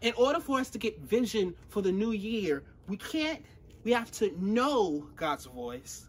in 0.00 0.14
order 0.14 0.40
for 0.40 0.58
us 0.58 0.70
to 0.70 0.78
get 0.78 0.98
vision 1.00 1.54
for 1.68 1.82
the 1.82 1.92
new 1.92 2.12
year, 2.12 2.62
we 2.88 2.96
can't, 2.96 3.44
we 3.84 3.92
have 3.92 4.10
to 4.12 4.32
know 4.42 5.06
God's 5.16 5.44
voice. 5.46 6.06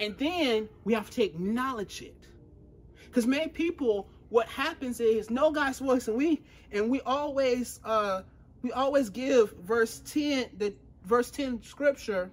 And 0.00 0.16
then 0.18 0.68
we 0.84 0.94
have 0.94 1.10
to 1.10 1.24
acknowledge 1.24 2.02
it. 2.02 2.14
Because 3.06 3.26
many 3.26 3.48
people, 3.48 4.08
what 4.28 4.46
happens 4.48 5.00
is 5.00 5.30
know 5.30 5.50
God's 5.50 5.78
voice, 5.78 6.08
and 6.08 6.16
we 6.16 6.42
and 6.70 6.90
we 6.90 7.00
always 7.00 7.80
uh 7.84 8.22
we 8.62 8.72
always 8.72 9.10
give 9.10 9.52
verse 9.64 10.00
10, 10.06 10.50
the 10.58 10.74
verse 11.04 11.30
10 11.30 11.62
scripture 11.62 12.30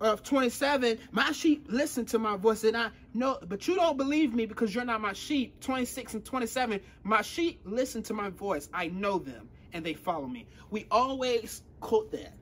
of 0.00 0.22
27, 0.22 0.98
my 1.12 1.30
sheep 1.30 1.66
listen 1.68 2.04
to 2.06 2.18
my 2.18 2.36
voice, 2.36 2.64
and 2.64 2.76
I 2.76 2.90
know, 3.14 3.38
but 3.46 3.68
you 3.68 3.76
don't 3.76 3.96
believe 3.96 4.34
me 4.34 4.46
because 4.46 4.74
you're 4.74 4.84
not 4.84 5.00
my 5.00 5.12
sheep. 5.12 5.60
26 5.60 6.14
and 6.14 6.24
27, 6.24 6.80
my 7.04 7.22
sheep 7.22 7.60
listen 7.64 8.02
to 8.04 8.14
my 8.14 8.30
voice. 8.30 8.68
I 8.74 8.88
know 8.88 9.18
them, 9.18 9.48
and 9.72 9.86
they 9.86 9.94
follow 9.94 10.26
me. 10.26 10.46
We 10.70 10.86
always 10.90 11.62
quote 11.80 12.10
that. 12.12 12.34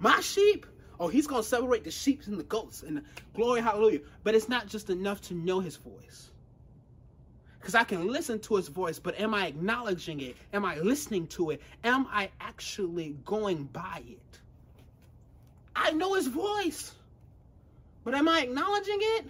My 0.00 0.20
sheep, 0.20 0.66
oh, 1.00 1.08
he's 1.08 1.26
going 1.26 1.42
to 1.42 1.48
separate 1.48 1.82
the 1.82 1.90
sheep 1.90 2.22
and 2.26 2.38
the 2.38 2.44
goats, 2.44 2.82
and 2.82 3.02
glory, 3.34 3.62
hallelujah. 3.62 4.00
But 4.22 4.34
it's 4.34 4.48
not 4.48 4.66
just 4.66 4.90
enough 4.90 5.20
to 5.22 5.34
know 5.34 5.58
his 5.58 5.76
voice. 5.76 6.30
Because 7.58 7.74
I 7.74 7.84
can 7.84 8.06
listen 8.06 8.38
to 8.40 8.56
his 8.56 8.68
voice, 8.68 8.98
but 8.98 9.18
am 9.18 9.34
I 9.34 9.46
acknowledging 9.46 10.20
it? 10.20 10.36
Am 10.52 10.64
I 10.64 10.76
listening 10.76 11.26
to 11.28 11.50
it? 11.50 11.62
Am 11.84 12.06
I 12.10 12.30
actually 12.40 13.16
going 13.24 13.64
by 13.64 14.02
it? 14.06 14.38
I 15.74 15.90
know 15.92 16.14
his 16.14 16.26
voice. 16.26 16.92
But 18.04 18.14
am 18.14 18.28
I 18.28 18.42
acknowledging 18.42 18.98
it? 19.00 19.26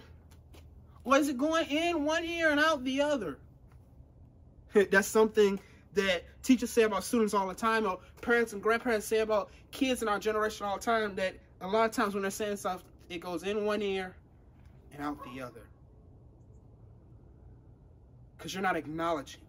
Or 1.03 1.17
is 1.17 1.29
it 1.29 1.37
going 1.37 1.69
in 1.69 2.05
one 2.05 2.23
ear 2.23 2.51
and 2.51 2.59
out 2.59 2.83
the 2.83 3.01
other? 3.01 3.37
That's 4.73 5.07
something 5.07 5.59
that 5.93 6.23
teachers 6.43 6.69
say 6.69 6.83
about 6.83 7.03
students 7.03 7.33
all 7.33 7.47
the 7.47 7.53
time, 7.53 7.85
or 7.85 7.99
parents 8.21 8.53
and 8.53 8.61
grandparents 8.61 9.05
say 9.05 9.19
about 9.19 9.49
kids 9.71 10.01
in 10.01 10.07
our 10.07 10.19
generation 10.19 10.65
all 10.65 10.77
the 10.77 10.83
time, 10.83 11.15
that 11.15 11.35
a 11.61 11.67
lot 11.67 11.85
of 11.85 11.91
times 11.91 12.13
when 12.13 12.23
they're 12.23 12.31
saying 12.31 12.57
stuff, 12.57 12.83
it 13.09 13.19
goes 13.19 13.43
in 13.43 13.65
one 13.65 13.81
ear 13.81 14.15
and 14.93 15.03
out 15.03 15.17
the 15.23 15.41
other. 15.41 15.61
Because 18.37 18.53
you're 18.53 18.63
not 18.63 18.75
acknowledging. 18.75 19.41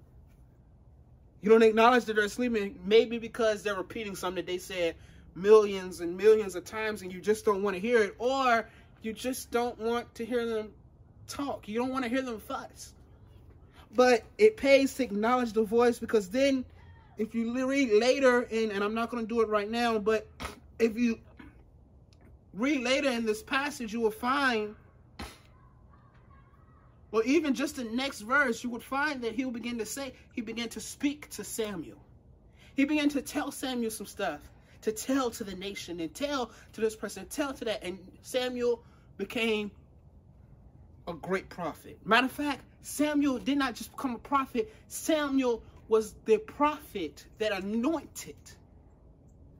You 1.40 1.50
don't 1.50 1.62
acknowledge 1.62 2.04
that 2.04 2.14
they're 2.14 2.28
sleeping, 2.28 2.78
maybe 2.84 3.18
because 3.18 3.62
they're 3.62 3.74
repeating 3.74 4.14
something 4.14 4.44
that 4.44 4.50
they 4.50 4.58
said 4.58 4.94
millions 5.34 6.00
and 6.00 6.16
millions 6.16 6.54
of 6.54 6.64
times 6.64 7.02
and 7.02 7.12
you 7.12 7.20
just 7.20 7.44
don't 7.44 7.62
want 7.62 7.74
to 7.74 7.80
hear 7.80 8.02
it, 8.02 8.14
or 8.18 8.68
you 9.00 9.12
just 9.12 9.50
don't 9.50 9.78
want 9.78 10.14
to 10.14 10.24
hear 10.24 10.46
them 10.46 10.70
talk. 11.26 11.66
You 11.66 11.78
don't 11.78 11.90
want 11.90 12.04
to 12.04 12.10
hear 12.10 12.22
them 12.22 12.38
fuss. 12.38 12.92
But 13.94 14.22
it 14.38 14.56
pays 14.56 14.94
to 14.94 15.04
acknowledge 15.04 15.52
the 15.52 15.64
voice 15.64 15.98
because 15.98 16.28
then 16.28 16.64
if 17.18 17.34
you 17.34 17.66
read 17.66 17.92
later, 17.92 18.42
in, 18.42 18.70
and 18.70 18.82
I'm 18.82 18.94
not 18.94 19.10
going 19.10 19.26
to 19.26 19.28
do 19.28 19.40
it 19.42 19.48
right 19.48 19.70
now, 19.70 19.98
but 19.98 20.26
if 20.78 20.96
you 20.96 21.18
read 22.54 22.82
later 22.82 23.10
in 23.10 23.24
this 23.24 23.42
passage, 23.42 23.92
you 23.92 24.00
will 24.00 24.10
find, 24.10 24.74
or 27.10 27.22
even 27.24 27.54
just 27.54 27.76
the 27.76 27.84
next 27.84 28.20
verse, 28.20 28.62
you 28.62 28.70
would 28.70 28.82
find 28.82 29.22
that 29.22 29.34
he'll 29.34 29.50
begin 29.50 29.78
to 29.78 29.86
say, 29.86 30.12
he 30.32 30.40
began 30.40 30.68
to 30.70 30.80
speak 30.80 31.28
to 31.30 31.44
Samuel. 31.44 31.98
He 32.74 32.84
began 32.84 33.08
to 33.10 33.22
tell 33.22 33.50
Samuel 33.50 33.90
some 33.90 34.06
stuff, 34.06 34.40
to 34.82 34.92
tell 34.92 35.30
to 35.30 35.44
the 35.44 35.54
nation, 35.54 36.00
and 36.00 36.12
tell 36.14 36.50
to 36.72 36.80
this 36.80 36.96
person, 36.96 37.26
tell 37.26 37.52
to 37.54 37.64
that. 37.66 37.82
And 37.82 37.98
Samuel 38.22 38.82
became 39.18 39.70
a 41.06 41.12
great 41.12 41.48
prophet. 41.48 41.98
Matter 42.04 42.26
of 42.26 42.32
fact, 42.32 42.62
Samuel 42.82 43.38
did 43.38 43.58
not 43.58 43.74
just 43.74 43.92
become 43.92 44.14
a 44.14 44.18
prophet, 44.18 44.72
Samuel 44.88 45.62
was 45.88 46.14
the 46.24 46.38
prophet 46.38 47.26
that 47.38 47.52
anointed 47.52 48.36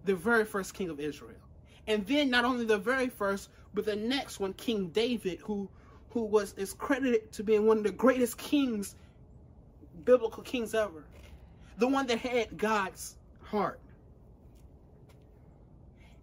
the 0.05 0.15
very 0.15 0.45
first 0.45 0.75
king 0.75 0.89
of 0.89 0.99
Israel. 0.99 1.37
And 1.87 2.07
then 2.07 2.31
not 2.31 2.45
only 2.45 2.65
the 2.65 2.79
very 2.79 3.09
first, 3.09 3.51
but 3.75 3.85
the 3.85 3.97
next 3.97 4.41
one, 4.41 4.53
King 4.55 4.89
David, 4.89 5.41
who 5.41 5.69
who 6.11 6.25
was 6.25 6.53
is 6.55 6.75
credited 6.75 7.33
to 7.33 7.43
being 7.43 7.67
one 7.67 7.79
of 7.79 7.85
the 7.85 7.93
greatest 7.93 8.37
kings, 8.37 8.95
biblical 10.05 10.43
kings 10.43 10.75
ever. 10.75 11.05
The 11.79 11.89
one 11.89 12.07
that 12.09 12.19
had 12.19 12.57
God's 12.59 13.17
heart. 13.43 13.81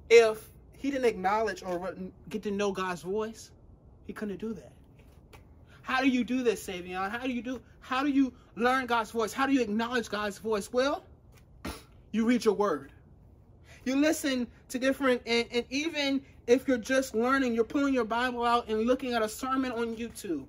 If 0.10 0.50
he 0.78 0.92
didn't 0.92 1.06
acknowledge 1.06 1.64
or 1.64 1.96
get 2.30 2.44
to 2.44 2.52
know 2.52 2.72
God's 2.72 3.02
voice, 3.02 3.52
he 4.06 4.14
couldn't 4.14 4.38
do 4.38 4.54
that. 4.54 4.72
How 5.82 6.02
do 6.02 6.08
you 6.08 6.24
do 6.24 6.44
this, 6.44 6.66
Savion? 6.66 7.10
How 7.10 7.26
do 7.26 7.32
you 7.32 7.42
do 7.42 7.62
how 7.80 8.04
do 8.04 8.10
you 8.10 8.32
learn 8.56 8.86
God's 8.86 9.10
voice? 9.10 9.34
How 9.34 9.48
do 9.48 9.54
you 9.54 9.62
acknowledge 9.62 10.10
God's 10.10 10.38
voice? 10.38 10.72
Well, 10.72 11.04
you 12.12 12.26
read 12.26 12.46
your 12.46 12.54
word. 12.54 12.92
You 13.86 13.96
listen 13.96 14.48
to 14.70 14.80
different 14.80 15.22
and, 15.26 15.46
and 15.52 15.66
even 15.70 16.22
if 16.48 16.68
you're 16.68 16.78
just 16.78 17.14
learning, 17.14 17.54
you're 17.54 17.64
pulling 17.64 17.94
your 17.94 18.06
Bible 18.06 18.44
out 18.44 18.70
and 18.70 18.82
looking 18.88 19.14
at 19.14 19.22
a 19.22 19.30
sermon 19.30 19.72
on 19.72 19.96
YouTube. 19.96 20.46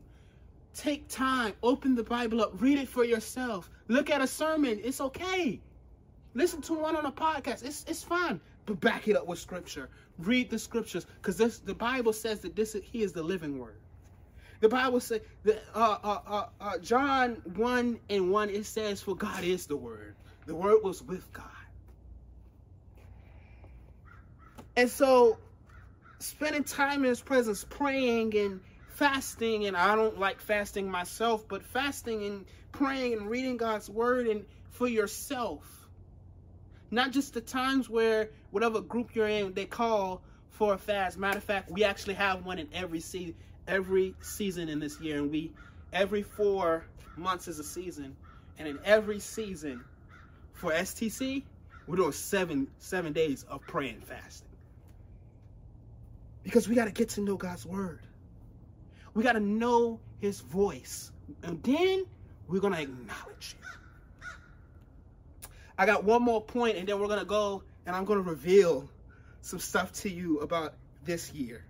Take 0.75 1.09
time, 1.09 1.53
open 1.63 1.95
the 1.95 2.05
Bible 2.05 2.41
up, 2.41 2.61
read 2.61 2.79
it 2.79 2.89
for 2.89 3.05
yourself. 3.05 3.69
Look 3.89 4.09
at 4.09 4.23
a 4.23 4.27
sermon. 4.27 4.81
It's 4.83 5.01
okay. 5.01 5.61
Listen 6.33 6.63
to 6.63 6.75
one 6.75 6.97
on 6.97 7.07
a 7.07 7.13
podcast. 7.13 7.65
It's 7.65 7.85
it's 7.89 8.03
fine. 8.03 8.41
But 8.67 8.81
back 8.81 9.09
it 9.09 9.17
up 9.17 9.27
with 9.27 9.39
scripture. 9.39 9.89
Read 10.19 10.49
the 10.49 10.59
scriptures. 10.59 11.07
Because 11.21 11.37
this 11.37 11.59
the 11.59 11.75
Bible 11.75 12.13
says 12.13 12.41
that 12.41 12.55
this 12.55 12.77
he 12.83 13.03
is 13.03 13.13
the 13.13 13.23
living 13.23 13.59
word. 13.59 13.81
The 14.61 14.69
Bible 14.69 15.01
says 15.01 15.21
that 15.45 15.63
uh, 15.75 15.99
uh, 16.03 16.21
uh, 16.27 16.47
uh, 16.61 16.79
John 16.79 17.43
1 17.57 18.01
and 18.11 18.31
1, 18.31 18.51
it 18.51 18.67
says, 18.67 19.01
For 19.01 19.17
God 19.17 19.43
is 19.43 19.67
the 19.67 19.77
Word. 19.77 20.15
The 20.47 20.55
Word 20.55 20.83
was 20.85 21.03
with 21.03 21.33
God. 21.33 21.47
And 24.81 24.89
so, 24.89 25.37
spending 26.21 26.65
time 26.65 27.05
in 27.05 27.11
His 27.11 27.21
presence, 27.21 27.67
praying 27.69 28.35
and 28.35 28.61
fasting, 28.89 29.67
and 29.67 29.77
I 29.77 29.95
don't 29.95 30.19
like 30.19 30.41
fasting 30.41 30.91
myself, 30.91 31.47
but 31.47 31.63
fasting 31.63 32.25
and 32.25 32.47
praying 32.73 33.13
and 33.13 33.29
reading 33.29 33.59
God's 33.59 33.91
Word 33.91 34.27
and 34.27 34.47
for 34.71 34.89
yourself. 34.89 35.67
Not 36.91 37.11
just 37.11 37.35
the 37.35 37.43
times 37.43 37.91
where 37.91 38.31
whatever 38.53 38.81
group 38.81 39.15
you're 39.15 39.29
in, 39.29 39.53
they 39.53 39.67
call 39.67 40.23
for 40.49 40.73
a 40.73 40.79
fast. 40.79 41.19
Matter 41.19 41.37
of 41.37 41.45
fact, 41.45 41.71
we 41.71 41.85
actually 41.85 42.15
have 42.15 42.47
one 42.47 42.59
in 42.59 42.69
every 42.73 43.01
city 43.01 43.37
every 43.69 44.15
season 44.23 44.71
in 44.71 44.81
this 44.81 44.99
year, 44.99 45.19
and 45.19 45.31
we 45.31 45.53
every 45.93 46.23
four 46.23 46.87
months 47.19 47.49
is 47.49 47.59
a 47.59 47.65
season, 47.65 48.17
and 48.59 48.67
in 48.67 48.79
every 48.87 49.21
season 49.21 49.85
for 50.55 50.73
STC, 50.73 51.43
we're 51.87 51.97
doing 51.97 52.13
seven 52.13 52.67
seven 52.79 53.13
days 53.13 53.43
of 53.43 53.61
praying 53.67 54.01
fasting 54.01 54.50
because 56.43 56.69
we 56.69 56.75
got 56.75 56.87
to 56.87 56.93
get 56.93 57.11
to 57.11 57.21
know 57.21 57.37
God's 57.37 57.67
word. 57.67 58.01
We 59.15 59.23
got 59.23 59.33
to 59.33 59.41
know 59.41 60.01
His 60.21 60.41
voice, 60.41 61.11
and 61.43 61.63
then 61.63 62.05
we're 62.49 62.61
gonna 62.61 62.81
acknowledge 62.81 63.57
it. 63.59 64.29
I 65.79 65.87
got 65.87 66.05
one 66.05 66.23
more 66.23 66.43
point, 66.43 66.77
and 66.77 66.89
then 66.89 67.01
we're 67.01 67.09
gonna 67.09 67.25
go, 67.25 67.63
and 67.87 67.95
I'm 67.97 68.05
gonna 68.05 68.21
reveal 68.21 68.89
some 69.41 69.59
stuff 69.59 69.93
to 69.93 70.11
you 70.11 70.41
about 70.41 70.75
this 71.05 71.33
year 71.33 71.65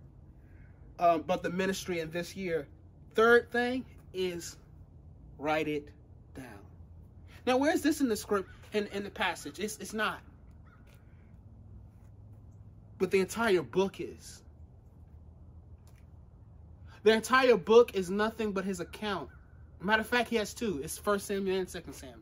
um, 1.01 1.21
about 1.21 1.43
the 1.43 1.51
ministry 1.51 1.99
in 1.99 2.11
this 2.11 2.37
year. 2.37 2.69
Third 3.15 3.51
thing 3.51 3.85
is 4.13 4.57
write 5.39 5.67
it 5.67 5.89
down. 6.35 6.47
Now, 7.47 7.57
where 7.57 7.73
is 7.73 7.83
this 7.83 8.01
in 8.01 8.09
the 8.09 8.17
script, 8.17 8.49
in, 8.73 8.87
in 8.89 9.03
the 9.03 9.11
passage? 9.11 9.59
It's, 9.59 9.79
it's 9.79 9.95
not. 9.95 10.21
But 12.99 13.11
the 13.11 13.21
entire 13.21 13.63
book 13.63 13.99
is. 13.99 14.43
The 17.03 17.13
entire 17.13 17.57
book 17.57 17.95
is 17.95 18.11
nothing 18.11 18.53
but 18.53 18.65
his 18.65 18.81
account. 18.81 19.31
Matter 19.81 20.03
of 20.03 20.07
fact, 20.07 20.29
he 20.29 20.37
has 20.37 20.53
two. 20.53 20.81
It's 20.85 20.99
First 20.99 21.27
Samuel 21.27 21.59
and 21.59 21.69
Second 21.69 21.95
Samuel. 21.95 22.19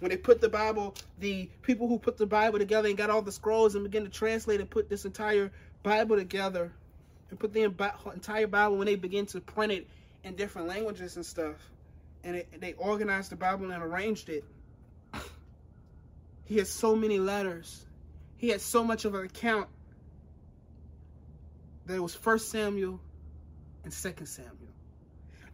When 0.00 0.10
they 0.10 0.18
put 0.18 0.42
the 0.42 0.50
Bible, 0.50 0.94
the 1.18 1.48
people 1.62 1.88
who 1.88 1.98
put 1.98 2.18
the 2.18 2.26
Bible 2.26 2.58
together 2.58 2.88
and 2.88 2.98
got 2.98 3.08
all 3.08 3.22
the 3.22 3.32
scrolls 3.32 3.74
and 3.74 3.84
began 3.84 4.04
to 4.04 4.10
translate 4.10 4.60
and 4.60 4.68
put 4.68 4.90
this 4.90 5.06
entire 5.06 5.50
Bible 5.82 6.16
together, 6.16 6.72
and 7.30 7.38
put 7.38 7.54
the 7.54 7.62
entire 7.62 8.46
Bible 8.46 8.76
when 8.76 8.86
they 8.86 8.96
begin 8.96 9.24
to 9.26 9.40
print 9.40 9.72
it 9.72 9.88
in 10.22 10.34
different 10.34 10.68
languages 10.68 11.16
and 11.16 11.24
stuff. 11.24 11.56
And 12.22 12.36
it, 12.36 12.60
they 12.60 12.74
organized 12.74 13.30
the 13.30 13.36
Bible 13.36 13.70
and 13.70 13.82
arranged 13.82 14.28
it. 14.28 14.44
He 16.44 16.58
has 16.58 16.68
so 16.68 16.94
many 16.94 17.18
letters. 17.18 17.86
He 18.36 18.48
had 18.48 18.60
so 18.60 18.84
much 18.84 19.06
of 19.06 19.14
an 19.14 19.24
account 19.24 19.68
that 21.86 21.94
it 21.94 22.00
was 22.00 22.14
First 22.14 22.50
Samuel 22.50 23.00
and 23.84 23.92
Second 23.92 24.26
Samuel. 24.26 24.56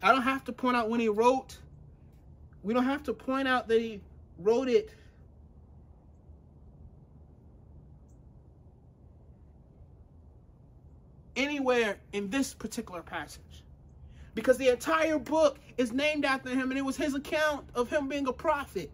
I 0.02 0.12
don't 0.12 0.22
have 0.22 0.44
to 0.44 0.52
point 0.52 0.76
out 0.76 0.88
when 0.88 1.00
he 1.00 1.08
wrote. 1.08 1.58
We 2.62 2.72
don't 2.72 2.84
have 2.84 3.02
to 3.04 3.12
point 3.12 3.46
out 3.46 3.68
that 3.68 3.80
he 3.80 4.00
wrote 4.38 4.68
it 4.68 4.90
anywhere 11.36 11.96
in 12.12 12.30
this 12.30 12.54
particular 12.54 13.02
passage. 13.02 13.64
Because 14.34 14.56
the 14.58 14.68
entire 14.68 15.18
book 15.18 15.58
is 15.76 15.92
named 15.92 16.24
after 16.24 16.50
him, 16.50 16.70
and 16.70 16.78
it 16.78 16.84
was 16.84 16.96
his 16.96 17.14
account 17.14 17.66
of 17.74 17.90
him 17.90 18.08
being 18.08 18.28
a 18.28 18.32
prophet. 18.32 18.90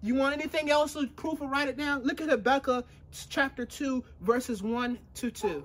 You 0.00 0.14
want 0.14 0.34
anything 0.34 0.70
else 0.70 0.94
with 0.94 1.14
proof 1.16 1.40
of 1.40 1.50
write 1.50 1.68
it 1.68 1.76
down? 1.76 2.04
Look 2.04 2.20
at 2.20 2.28
Habakkuk 2.28 2.86
chapter 3.28 3.64
2, 3.64 4.04
verses 4.20 4.62
1 4.62 4.98
to 5.14 5.30
2. 5.30 5.64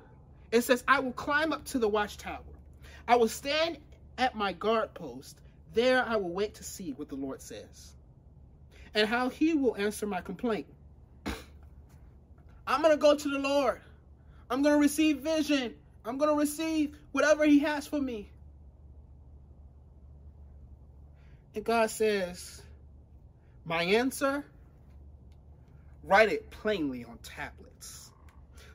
It 0.52 0.62
says, 0.62 0.84
I 0.88 1.00
will 1.00 1.12
climb 1.12 1.54
up 1.54 1.66
to 1.66 1.80
the 1.80 1.88
watchtower. 1.88 2.40
I 3.08 3.16
will 3.18 3.28
stand 3.28 3.78
at 4.18 4.36
my 4.36 4.54
guard 4.54 4.94
post. 4.94 5.40
There 5.74 6.04
I 6.04 6.16
will 6.16 6.32
wait 6.32 6.56
to 6.56 6.64
see 6.64 6.92
what 6.92 7.10
the 7.10 7.16
Lord 7.16 7.42
says 7.42 7.94
and 8.94 9.08
how 9.08 9.30
he 9.30 9.54
will 9.54 9.76
answer 9.76 10.06
my 10.06 10.22
complaint. 10.22 10.66
I'm 12.66 12.82
going 12.82 12.94
to 12.94 13.02
go 13.02 13.16
to 13.16 13.30
the 13.30 13.40
Lord. 13.40 13.82
I'm 14.50 14.62
going 14.62 14.76
to 14.76 14.82
receive 14.82 15.20
vision. 15.20 15.76
I'm 16.06 16.18
going 16.18 16.32
to 16.32 16.40
receive 16.40 16.98
whatever 17.12 17.46
he 17.46 17.60
has 17.60 17.86
for 17.86 18.00
me. 18.00 18.30
And 21.56 21.64
God 21.64 21.90
says, 21.90 22.62
my 23.66 23.84
answer, 23.84 24.46
write 26.04 26.32
it 26.32 26.50
plainly 26.50 27.06
on 27.06 27.18
tablets 27.20 28.09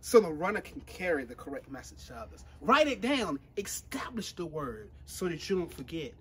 so 0.04 0.20
the 0.20 0.30
runner 0.30 0.60
can 0.60 0.82
carry 0.82 1.24
the 1.24 1.34
correct 1.34 1.70
message 1.70 2.08
to 2.08 2.14
others. 2.14 2.44
Write 2.60 2.88
it 2.88 3.00
down, 3.00 3.38
establish 3.56 4.34
the 4.34 4.44
word 4.44 4.90
so 5.06 5.28
that 5.28 5.48
you 5.48 5.56
don't 5.56 5.72
forget. 5.72 6.12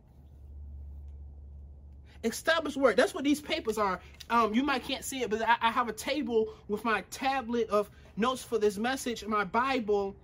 Establish 2.24 2.78
word. 2.78 2.96
That's 2.96 3.14
what 3.14 3.26
these 3.26 3.42
papers 3.42 3.78
are. 3.78 4.00
Um, 4.30 4.54
you 4.54 4.64
might 4.64 4.86
can't 4.86 5.04
see 5.04 5.22
it, 5.22 5.30
but 5.30 5.42
I, 5.42 5.58
I 5.64 5.70
have 5.70 5.90
a 5.90 5.94
table 5.94 6.54
with 6.70 6.86
my 6.86 7.02
tablet 7.12 7.70
of 7.70 7.92
notes 8.16 8.42
for 8.42 8.58
this 8.58 8.78
message, 8.78 9.26
my 9.26 9.44
Bible, 9.44 10.16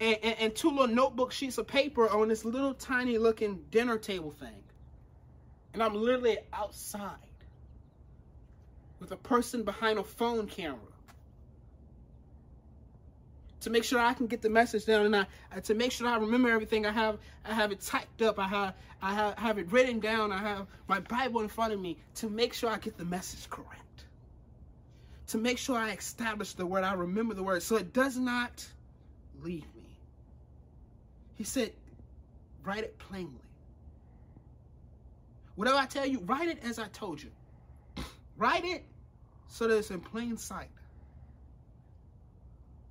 and, 0.00 0.18
and, 0.20 0.36
and 0.40 0.54
two 0.56 0.70
little 0.70 0.88
notebook 0.88 1.30
sheets 1.30 1.56
of 1.56 1.68
paper 1.68 2.08
on 2.10 2.26
this 2.26 2.44
little 2.44 2.74
tiny 2.74 3.16
looking 3.16 3.64
dinner 3.70 3.96
table 3.96 4.32
thing. 4.32 4.64
And 5.72 5.84
I'm 5.84 5.94
literally 5.94 6.38
outside 6.52 7.14
with 8.98 9.12
a 9.12 9.16
person 9.16 9.62
behind 9.62 10.00
a 10.00 10.04
phone 10.04 10.48
camera 10.48 10.93
to 13.64 13.70
make 13.70 13.82
sure 13.82 13.98
I 13.98 14.12
can 14.12 14.26
get 14.26 14.42
the 14.42 14.50
message 14.50 14.84
down 14.84 15.06
and 15.06 15.16
I, 15.16 15.60
to 15.60 15.74
make 15.74 15.90
sure 15.90 16.06
I 16.06 16.18
remember 16.18 16.50
everything. 16.50 16.84
I 16.84 16.92
have 16.92 17.18
I 17.46 17.54
have 17.54 17.72
it 17.72 17.80
typed 17.80 18.20
up. 18.20 18.38
I 18.38 18.46
have 18.46 18.74
I 19.00 19.14
have, 19.14 19.38
have 19.38 19.58
it 19.58 19.72
written 19.72 20.00
down. 20.00 20.32
I 20.32 20.38
have 20.38 20.66
my 20.86 21.00
Bible 21.00 21.40
in 21.40 21.48
front 21.48 21.72
of 21.72 21.80
me 21.80 21.96
to 22.16 22.28
make 22.28 22.52
sure 22.52 22.68
I 22.68 22.76
get 22.76 22.98
the 22.98 23.06
message 23.06 23.48
correct. 23.48 24.04
To 25.28 25.38
make 25.38 25.56
sure 25.56 25.78
I 25.78 25.92
establish 25.92 26.52
the 26.52 26.66
word, 26.66 26.84
I 26.84 26.92
remember 26.92 27.32
the 27.32 27.42
word, 27.42 27.62
so 27.62 27.76
it 27.76 27.94
does 27.94 28.18
not 28.18 28.66
leave 29.42 29.66
me. 29.74 29.98
He 31.36 31.44
said, 31.44 31.72
write 32.64 32.84
it 32.84 32.98
plainly. 32.98 33.40
Whatever 35.56 35.78
I 35.78 35.86
tell 35.86 36.06
you, 36.06 36.20
write 36.20 36.48
it 36.48 36.58
as 36.62 36.78
I 36.78 36.88
told 36.88 37.22
you. 37.22 37.30
write 38.36 38.64
it 38.66 38.84
so 39.48 39.66
that 39.68 39.78
it's 39.78 39.90
in 39.90 40.00
plain 40.00 40.36
sight. 40.36 40.68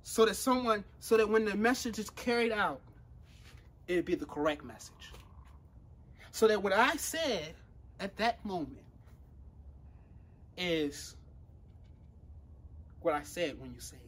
So 0.04 0.26
that 0.26 0.36
someone, 0.36 0.84
so 1.00 1.16
that 1.16 1.28
when 1.28 1.44
the 1.44 1.56
message 1.56 1.98
is 1.98 2.10
carried 2.10 2.52
out, 2.52 2.80
it'd 3.88 4.04
be 4.04 4.14
the 4.14 4.26
correct 4.26 4.62
message. 4.62 5.12
So 6.30 6.46
that 6.46 6.62
what 6.62 6.72
I 6.72 6.94
said 6.96 7.54
at 8.00 8.16
that 8.18 8.44
moment 8.44 8.84
is 10.58 11.16
what 13.00 13.14
I 13.14 13.22
said 13.22 13.58
when 13.60 13.72
you 13.72 13.80
say 13.80 13.96
it. 13.96 14.02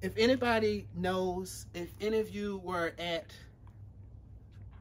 If 0.00 0.12
anybody 0.16 0.86
knows, 0.94 1.66
if 1.74 1.92
any 2.00 2.20
of 2.20 2.30
you 2.30 2.60
were 2.62 2.92
at 2.98 3.32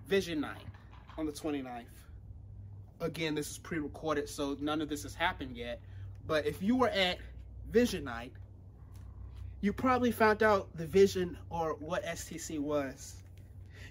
Vision 0.08 0.40
Night 0.42 0.62
on 1.18 1.26
the 1.26 1.32
29th, 1.32 1.86
again, 3.02 3.34
this 3.34 3.50
is 3.50 3.58
pre 3.58 3.80
recorded, 3.80 4.30
so 4.30 4.56
none 4.60 4.80
of 4.80 4.90
this 4.90 5.02
has 5.04 5.16
happened 5.16 5.58
yet. 5.58 5.80
But 6.28 6.46
if 6.46 6.62
you 6.62 6.76
were 6.76 6.90
at 6.90 7.18
Vision 7.72 8.04
Night, 8.04 8.34
you 9.62 9.74
probably 9.74 10.12
found 10.12 10.44
out 10.44 10.68
the 10.78 10.86
vision 10.86 11.38
or 11.50 11.76
what 11.80 12.06
STC 12.06 12.60
was. 12.60 13.16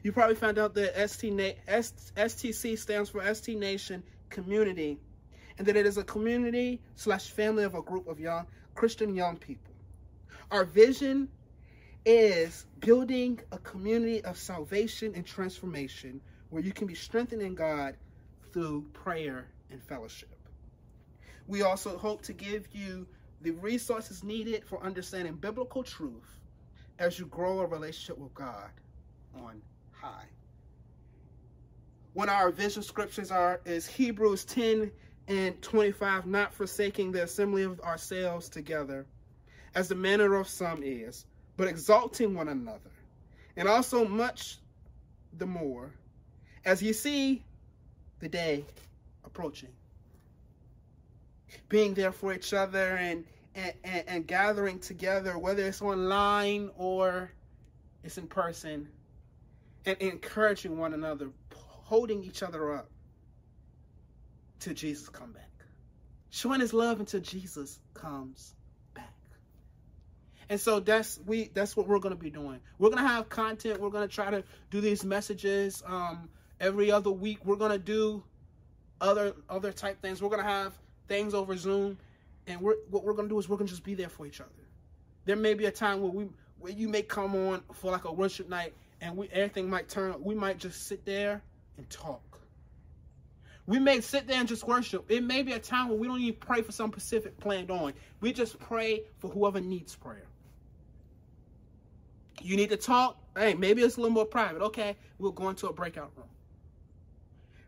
You 0.02 0.12
probably 0.12 0.36
found 0.36 0.58
out 0.58 0.74
that 0.74 1.10
ST 1.10 1.32
STC 1.66 2.78
stands 2.78 3.10
for 3.10 3.34
ST 3.34 3.58
Nation 3.58 4.02
Community, 4.28 4.98
and 5.58 5.66
that 5.66 5.76
it 5.76 5.86
is 5.86 5.96
a 5.96 6.04
community 6.04 6.80
slash 6.94 7.30
family 7.30 7.64
of 7.64 7.74
a 7.74 7.82
group 7.82 8.06
of 8.06 8.20
young 8.20 8.46
Christian 8.74 9.14
young 9.14 9.36
people. 9.36 9.72
Our 10.50 10.64
vision 10.64 11.28
is 12.04 12.66
building 12.78 13.40
a 13.50 13.58
community 13.58 14.22
of 14.24 14.38
salvation 14.38 15.14
and 15.16 15.26
transformation 15.26 16.20
where 16.50 16.62
you 16.62 16.72
can 16.72 16.86
be 16.86 16.94
strengthened 16.94 17.42
in 17.42 17.54
God 17.54 17.96
through 18.52 18.82
prayer 18.92 19.48
and 19.70 19.82
fellowship. 19.82 20.35
We 21.46 21.62
also 21.62 21.96
hope 21.96 22.22
to 22.22 22.32
give 22.32 22.68
you 22.72 23.06
the 23.42 23.52
resources 23.52 24.24
needed 24.24 24.64
for 24.64 24.82
understanding 24.82 25.34
biblical 25.34 25.82
truth 25.82 26.40
as 26.98 27.18
you 27.18 27.26
grow 27.26 27.60
a 27.60 27.66
relationship 27.66 28.18
with 28.18 28.34
God 28.34 28.70
on 29.34 29.60
high. 29.92 30.24
One 32.14 32.28
of 32.28 32.34
our 32.34 32.50
vision 32.50 32.82
scriptures 32.82 33.30
are 33.30 33.60
is 33.66 33.86
Hebrews 33.86 34.44
10 34.46 34.90
and 35.28 35.60
25, 35.60 36.26
not 36.26 36.54
forsaking 36.54 37.12
the 37.12 37.24
assembly 37.24 37.64
of 37.64 37.80
ourselves 37.80 38.48
together, 38.48 39.06
as 39.74 39.88
the 39.88 39.94
manner 39.94 40.34
of 40.36 40.48
some 40.48 40.82
is, 40.82 41.26
but 41.56 41.68
exalting 41.68 42.34
one 42.34 42.48
another, 42.48 42.90
and 43.56 43.68
also 43.68 44.06
much 44.06 44.58
the 45.36 45.46
more, 45.46 45.92
as 46.64 46.82
you 46.82 46.92
see 46.92 47.44
the 48.20 48.28
day 48.28 48.64
approaching. 49.24 49.68
Being 51.68 51.94
there 51.94 52.12
for 52.12 52.32
each 52.32 52.52
other 52.52 52.96
and, 52.96 53.24
and, 53.54 53.72
and, 53.84 54.04
and 54.08 54.26
gathering 54.26 54.78
together, 54.78 55.38
whether 55.38 55.66
it's 55.66 55.82
online 55.82 56.70
or 56.76 57.30
it's 58.04 58.18
in 58.18 58.26
person, 58.26 58.88
and 59.84 59.96
encouraging 59.98 60.78
one 60.78 60.94
another, 60.94 61.30
holding 61.52 62.24
each 62.24 62.42
other 62.42 62.74
up 62.74 62.90
till 64.60 64.74
Jesus 64.74 65.08
come 65.08 65.32
back. 65.32 65.42
Showing 66.30 66.60
his 66.60 66.74
love 66.74 67.00
until 67.00 67.20
Jesus 67.20 67.78
comes 67.94 68.54
back. 68.94 69.14
And 70.48 70.60
so 70.60 70.80
that's 70.80 71.18
we 71.24 71.50
that's 71.54 71.76
what 71.76 71.86
we're 71.86 71.98
gonna 71.98 72.16
be 72.16 72.30
doing. 72.30 72.60
We're 72.78 72.90
gonna 72.90 73.06
have 73.06 73.28
content. 73.28 73.80
We're 73.80 73.90
gonna 73.90 74.08
try 74.08 74.30
to 74.30 74.44
do 74.70 74.80
these 74.80 75.04
messages 75.04 75.82
um, 75.86 76.28
every 76.60 76.90
other 76.90 77.10
week. 77.10 77.44
We're 77.44 77.56
gonna 77.56 77.78
do 77.78 78.22
other 79.00 79.34
other 79.48 79.72
type 79.72 80.02
things. 80.02 80.20
We're 80.20 80.30
gonna 80.30 80.42
have 80.42 80.76
things 81.08 81.34
over 81.34 81.56
Zoom, 81.56 81.98
and 82.46 82.60
we're 82.60 82.76
what 82.90 83.04
we're 83.04 83.14
gonna 83.14 83.28
do 83.28 83.38
is 83.38 83.48
we're 83.48 83.56
gonna 83.56 83.68
just 83.68 83.84
be 83.84 83.94
there 83.94 84.08
for 84.08 84.26
each 84.26 84.40
other. 84.40 84.50
There 85.24 85.36
may 85.36 85.54
be 85.54 85.66
a 85.66 85.70
time 85.70 86.00
where 86.00 86.10
we 86.10 86.28
where 86.58 86.72
you 86.72 86.88
may 86.88 87.02
come 87.02 87.34
on 87.34 87.62
for 87.72 87.90
like 87.90 88.04
a 88.04 88.12
worship 88.12 88.48
night, 88.48 88.74
and 89.00 89.16
we 89.16 89.28
everything 89.28 89.68
might 89.68 89.88
turn. 89.88 90.14
We 90.22 90.34
might 90.34 90.58
just 90.58 90.86
sit 90.86 91.04
there 91.04 91.42
and 91.76 91.88
talk. 91.90 92.22
We 93.66 93.80
may 93.80 94.00
sit 94.00 94.28
there 94.28 94.38
and 94.38 94.48
just 94.48 94.66
worship. 94.66 95.10
It 95.10 95.24
may 95.24 95.42
be 95.42 95.52
a 95.52 95.58
time 95.58 95.88
where 95.88 95.98
we 95.98 96.06
don't 96.06 96.20
even 96.20 96.38
pray 96.38 96.62
for 96.62 96.70
some 96.70 96.92
specific 96.92 97.38
planned 97.38 97.70
on. 97.70 97.94
We 98.20 98.32
just 98.32 98.58
pray 98.60 99.02
for 99.18 99.28
whoever 99.28 99.60
needs 99.60 99.96
prayer. 99.96 100.26
You 102.40 102.56
need 102.56 102.70
to 102.70 102.76
talk. 102.76 103.18
Hey, 103.36 103.54
maybe 103.54 103.82
it's 103.82 103.96
a 103.96 104.00
little 104.00 104.14
more 104.14 104.24
private. 104.24 104.62
Okay, 104.62 104.96
we'll 105.18 105.32
go 105.32 105.48
into 105.48 105.66
a 105.66 105.72
breakout 105.72 106.12
room. 106.16 106.28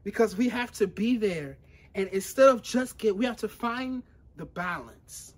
Because 0.04 0.36
we 0.36 0.48
have 0.48 0.70
to 0.72 0.86
be 0.86 1.16
there. 1.16 1.56
And 1.98 2.06
instead 2.10 2.48
of 2.48 2.62
just 2.62 2.96
get, 2.96 3.16
we 3.16 3.24
have 3.24 3.38
to 3.38 3.48
find 3.48 4.04
the 4.36 4.44
balance 4.44 5.34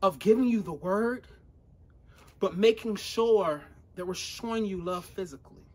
of 0.00 0.20
giving 0.20 0.44
you 0.44 0.62
the 0.62 0.72
word, 0.72 1.26
but 2.38 2.56
making 2.56 2.94
sure 2.94 3.60
that 3.96 4.06
we're 4.06 4.14
showing 4.14 4.64
you 4.64 4.80
love 4.80 5.04
physically. 5.04 5.66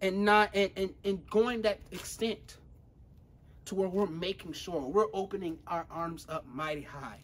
And 0.00 0.24
not 0.24 0.50
and, 0.54 0.70
and, 0.76 0.94
and 1.04 1.28
going 1.28 1.62
that 1.62 1.80
extent 1.90 2.58
to 3.64 3.74
where 3.74 3.88
we're 3.88 4.06
making 4.06 4.52
sure 4.52 4.80
we're 4.80 5.08
opening 5.12 5.58
our 5.66 5.84
arms 5.90 6.24
up 6.28 6.44
mighty 6.46 6.82
high 6.82 7.18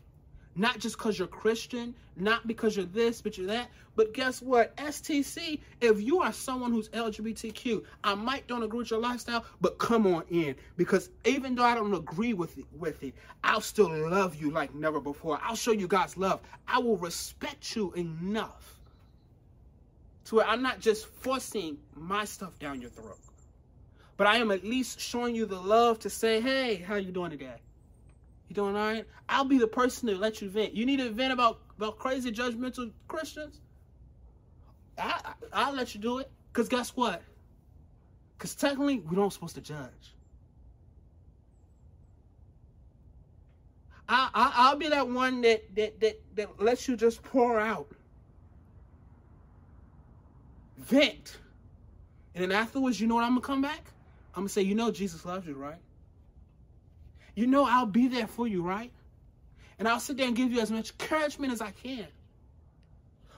not 0.57 0.79
just 0.79 0.97
because 0.99 1.19
you're 1.19 1.29
christian 1.29 1.95
not 2.17 2.47
because 2.47 2.77
you're 2.77 2.85
this 2.87 3.21
but 3.23 3.39
you're 3.39 3.47
that 3.47 3.71
but 3.97 4.15
guess 4.15 4.41
what? 4.41 4.75
Stc 4.77 5.61
if 5.81 6.01
you 6.01 6.21
are 6.21 6.33
someone 6.33 6.73
who's 6.73 6.89
lgbtq 6.91 7.85
i 8.05 8.15
might 8.15 8.47
don't 8.47 8.63
agree 8.63 8.79
with 8.79 8.91
your 8.91 9.01
lifestyle 9.01 9.45
but 9.61 9.79
come 9.79 10.07
on 10.07 10.25
in. 10.31 10.55
Because 10.77 11.11
even 11.25 11.55
though 11.55 11.65
i 11.65 11.75
don't 11.75 11.95
agree 11.95 12.33
with 12.33 12.57
it 12.59 12.65
with 12.79 13.03
it 13.03 13.15
i'll 13.45 13.61
still 13.61 13.91
love 14.11 14.35
you 14.35 14.51
like 14.51 14.75
never 14.75 15.01
before. 15.01 15.39
I'll 15.43 15.57
show 15.57 15.73
you 15.73 15.87
god's 15.87 16.17
love. 16.17 16.41
I 16.67 16.79
will 16.79 16.97
respect 16.97 17.77
you 17.77 17.93
enough 17.93 18.81
to 20.27 20.37
where 20.37 20.47
I'm 20.47 20.63
not 20.63 20.81
just 20.81 21.07
forcing 21.07 21.77
my 21.97 22.25
stuff 22.25 22.59
down 22.59 22.81
your 22.81 22.91
throat, 22.91 23.19
but 24.17 24.27
I 24.27 24.37
am 24.37 24.51
at 24.53 24.65
least 24.65 25.01
showing 25.01 25.35
you 25.35 25.45
the 25.45 25.61
love 25.61 25.99
to 26.01 26.11
say, 26.11 26.41
hey, 26.41 26.77
how 26.77 26.95
you 26.95 27.11
doing 27.11 27.31
today? 27.31 27.57
You 28.51 28.55
doing 28.57 28.77
all 28.77 28.85
right? 28.85 29.07
I'll 29.29 29.45
be 29.45 29.59
the 29.59 29.69
person 29.69 30.09
to 30.09 30.17
let 30.17 30.43
you 30.43 30.51
vent. 30.51 30.75
You 30.75 30.85
need 30.85 30.97
to 30.97 31.09
vent 31.11 31.33
about, 31.33 31.61
about 31.77 31.99
crazy 31.99 32.33
judgmental 32.33 32.91
Christians? 33.07 33.61
I, 34.99 35.21
I, 35.25 35.33
I'll 35.53 35.73
let 35.73 35.95
you 35.95 36.01
do 36.01 36.19
it. 36.19 36.29
Because 36.53 36.69
guess 36.69 36.91
what? 36.97 37.23
Because 38.37 38.57
technically, 38.57 38.99
we 38.99 39.15
don't 39.15 39.33
supposed 39.33 39.55
to 39.55 39.61
judge. 39.61 40.17
I, 44.09 44.31
I, 44.35 44.53
I'll 44.57 44.77
be 44.77 44.89
that 44.89 45.09
one 45.09 45.43
that, 45.43 45.73
that, 45.77 46.01
that, 46.01 46.21
that 46.35 46.61
lets 46.61 46.89
you 46.89 46.97
just 46.97 47.23
pour 47.23 47.61
out 47.61 47.87
vent. 50.77 51.39
And 52.35 52.43
then 52.43 52.51
afterwards, 52.51 53.01
you 53.01 53.07
know 53.07 53.15
what 53.15 53.23
I'm 53.23 53.31
going 53.31 53.43
to 53.43 53.47
come 53.47 53.63
back? 53.63 53.93
I'm 54.35 54.41
going 54.41 54.49
to 54.49 54.53
say, 54.53 54.63
you 54.63 54.75
know 54.75 54.91
Jesus 54.91 55.25
loves 55.25 55.47
you, 55.47 55.55
right? 55.55 55.79
You 57.35 57.47
know 57.47 57.65
I'll 57.65 57.87
be 57.87 58.09
there 58.09 58.27
for 58.27 58.47
you, 58.47 58.63
right? 58.63 58.93
And 59.79 59.89
I'll 59.89 60.01
sit 60.01 60.17
there 60.17 60.27
and 60.27 60.37
give 60.37 60.53
you 60.53 60.61
as 60.61 60.71
much 60.71 60.91
encouragement 60.91 61.53
as 61.53 61.61
I 61.61 61.71
can 61.71 62.07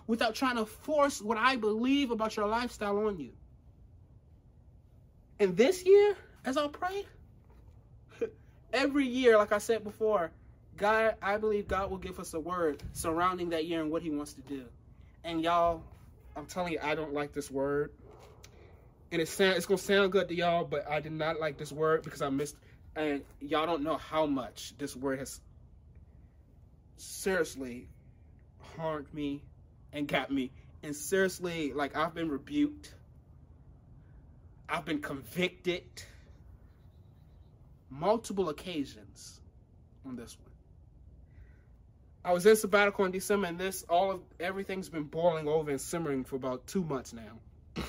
without 0.07 0.35
trying 0.35 0.57
to 0.57 0.67
force 0.67 1.23
what 1.23 1.39
I 1.39 1.57
believe 1.57 2.11
about 2.11 2.37
your 2.37 2.47
lifestyle 2.47 3.07
on 3.07 3.19
you. 3.19 3.31
And 5.39 5.57
this 5.57 5.85
year, 5.85 6.17
as 6.45 6.57
I 6.57 6.69
pray, 6.69 7.05
every 8.73 9.07
year, 9.07 9.37
like 9.39 9.53
I 9.53 9.59
said 9.59 9.85
before, 9.85 10.31
God, 10.77 11.15
I 11.23 11.37
believe 11.37 11.69
God 11.69 11.91
will 11.91 11.99
give 11.99 12.19
us 12.19 12.35
a 12.35 12.41
word 12.41 12.83
surrounding 12.93 13.51
that 13.51 13.67
year 13.67 13.81
and 13.81 13.91
what 13.91 14.03
he 14.03 14.11
wants 14.11 14.33
to 14.35 14.41
do. 14.43 14.65
And 15.25 15.43
y'all, 15.43 15.83
I'm 16.37 16.47
telling 16.47 16.73
you, 16.73 16.79
I 16.83 16.95
don't 16.95 17.13
like 17.13 17.33
this 17.33 17.51
word. 17.51 17.93
And 19.13 19.21
it 19.21 19.29
sound, 19.29 19.57
it's 19.57 19.67
going 19.67 19.79
to 19.79 19.85
sound 19.85 20.13
good 20.13 20.29
to 20.29 20.35
y'all, 20.35 20.65
but 20.65 20.89
I 20.89 21.01
did 21.01 21.13
not 21.13 21.39
like 21.39 21.59
this 21.59 21.71
word 21.71 22.03
because 22.03 22.23
I 22.23 22.31
missed, 22.31 22.57
and 22.97 23.23
y'all 23.41 23.67
don't 23.67 23.83
know 23.83 23.97
how 23.97 24.27
much 24.27 24.75
this 24.79 24.95
word 24.95 25.19
has 25.19 25.41
seriously 26.97 27.89
harmed 28.77 29.13
me 29.13 29.43
and 29.93 30.07
got 30.07 30.31
me. 30.31 30.51
And 30.83 30.95
seriously, 30.95 31.73
like 31.73 31.97
I've 31.97 32.15
been 32.15 32.29
rebuked. 32.31 32.95
I've 34.69 34.85
been 34.85 35.01
convicted 35.01 35.85
multiple 37.91 38.49
occasions 38.49 39.41
on 40.07 40.17
this 40.17 40.37
one. 40.41 40.51
I 42.25 42.33
was 42.33 42.47
in 42.47 42.57
sabbatical 42.57 43.05
in 43.05 43.11
December, 43.11 43.49
and 43.49 43.59
this 43.59 43.85
all 43.89 44.11
of 44.13 44.21
everything's 44.39 44.89
been 44.89 45.05
boiling 45.05 45.49
over 45.49 45.71
and 45.71 45.81
simmering 45.81 46.25
for 46.25 46.37
about 46.37 46.67
two 46.67 46.85
months 46.85 47.13
now. 47.13 47.83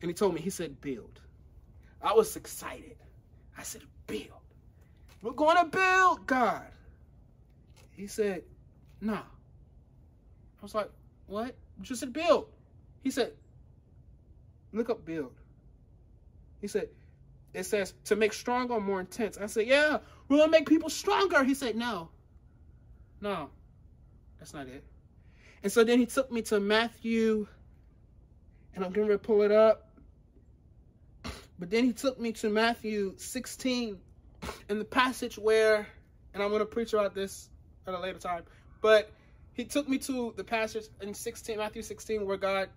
And 0.00 0.10
he 0.10 0.14
told 0.14 0.34
me, 0.34 0.40
he 0.40 0.50
said, 0.50 0.80
build. 0.80 1.20
I 2.02 2.12
was 2.12 2.34
excited. 2.34 2.96
I 3.56 3.62
said, 3.62 3.82
build. 4.08 4.41
We're 5.22 5.32
going 5.32 5.56
to 5.56 5.64
build, 5.64 6.26
God. 6.26 6.66
He 7.92 8.08
said, 8.08 8.42
nah. 9.00 9.14
I 9.18 10.62
was 10.62 10.74
like, 10.74 10.90
what? 11.26 11.54
just 11.80 12.00
said 12.00 12.12
build. 12.12 12.46
He 13.02 13.10
said, 13.10 13.32
look 14.72 14.90
up 14.90 15.04
build. 15.04 15.32
He 16.60 16.68
said, 16.68 16.88
it 17.54 17.64
says 17.64 17.94
to 18.04 18.16
make 18.16 18.32
stronger 18.32 18.74
or 18.74 18.80
more 18.80 19.00
intense. 19.00 19.36
I 19.36 19.46
said, 19.46 19.66
yeah, 19.66 19.98
we're 20.28 20.38
gonna 20.38 20.50
make 20.50 20.68
people 20.68 20.88
stronger. 20.88 21.44
He 21.44 21.54
said, 21.54 21.76
no, 21.76 22.08
no, 23.20 23.50
that's 24.38 24.54
not 24.54 24.68
it. 24.68 24.84
And 25.62 25.70
so 25.70 25.84
then 25.84 25.98
he 25.98 26.06
took 26.06 26.30
me 26.30 26.42
to 26.42 26.60
Matthew, 26.60 27.46
and 28.74 28.84
I'm 28.84 28.92
gonna 28.92 29.18
pull 29.18 29.42
it 29.42 29.52
up. 29.52 29.88
But 31.58 31.70
then 31.70 31.84
he 31.84 31.92
took 31.92 32.18
me 32.18 32.32
to 32.32 32.48
Matthew 32.48 33.14
16 33.16 33.98
in 34.68 34.78
the 34.78 34.84
passage 34.84 35.38
where, 35.38 35.86
and 36.34 36.42
I'm 36.42 36.50
gonna 36.50 36.64
preach 36.64 36.92
about 36.92 37.14
this 37.14 37.50
at 37.86 37.94
a 37.94 37.98
later 37.98 38.18
time, 38.18 38.42
but 38.80 39.10
he 39.54 39.64
took 39.64 39.88
me 39.88 39.98
to 39.98 40.32
the 40.36 40.44
passage 40.44 40.84
in 41.00 41.12
16, 41.14 41.58
Matthew 41.58 41.82
16, 41.82 42.24
where 42.26 42.36
God 42.36 42.68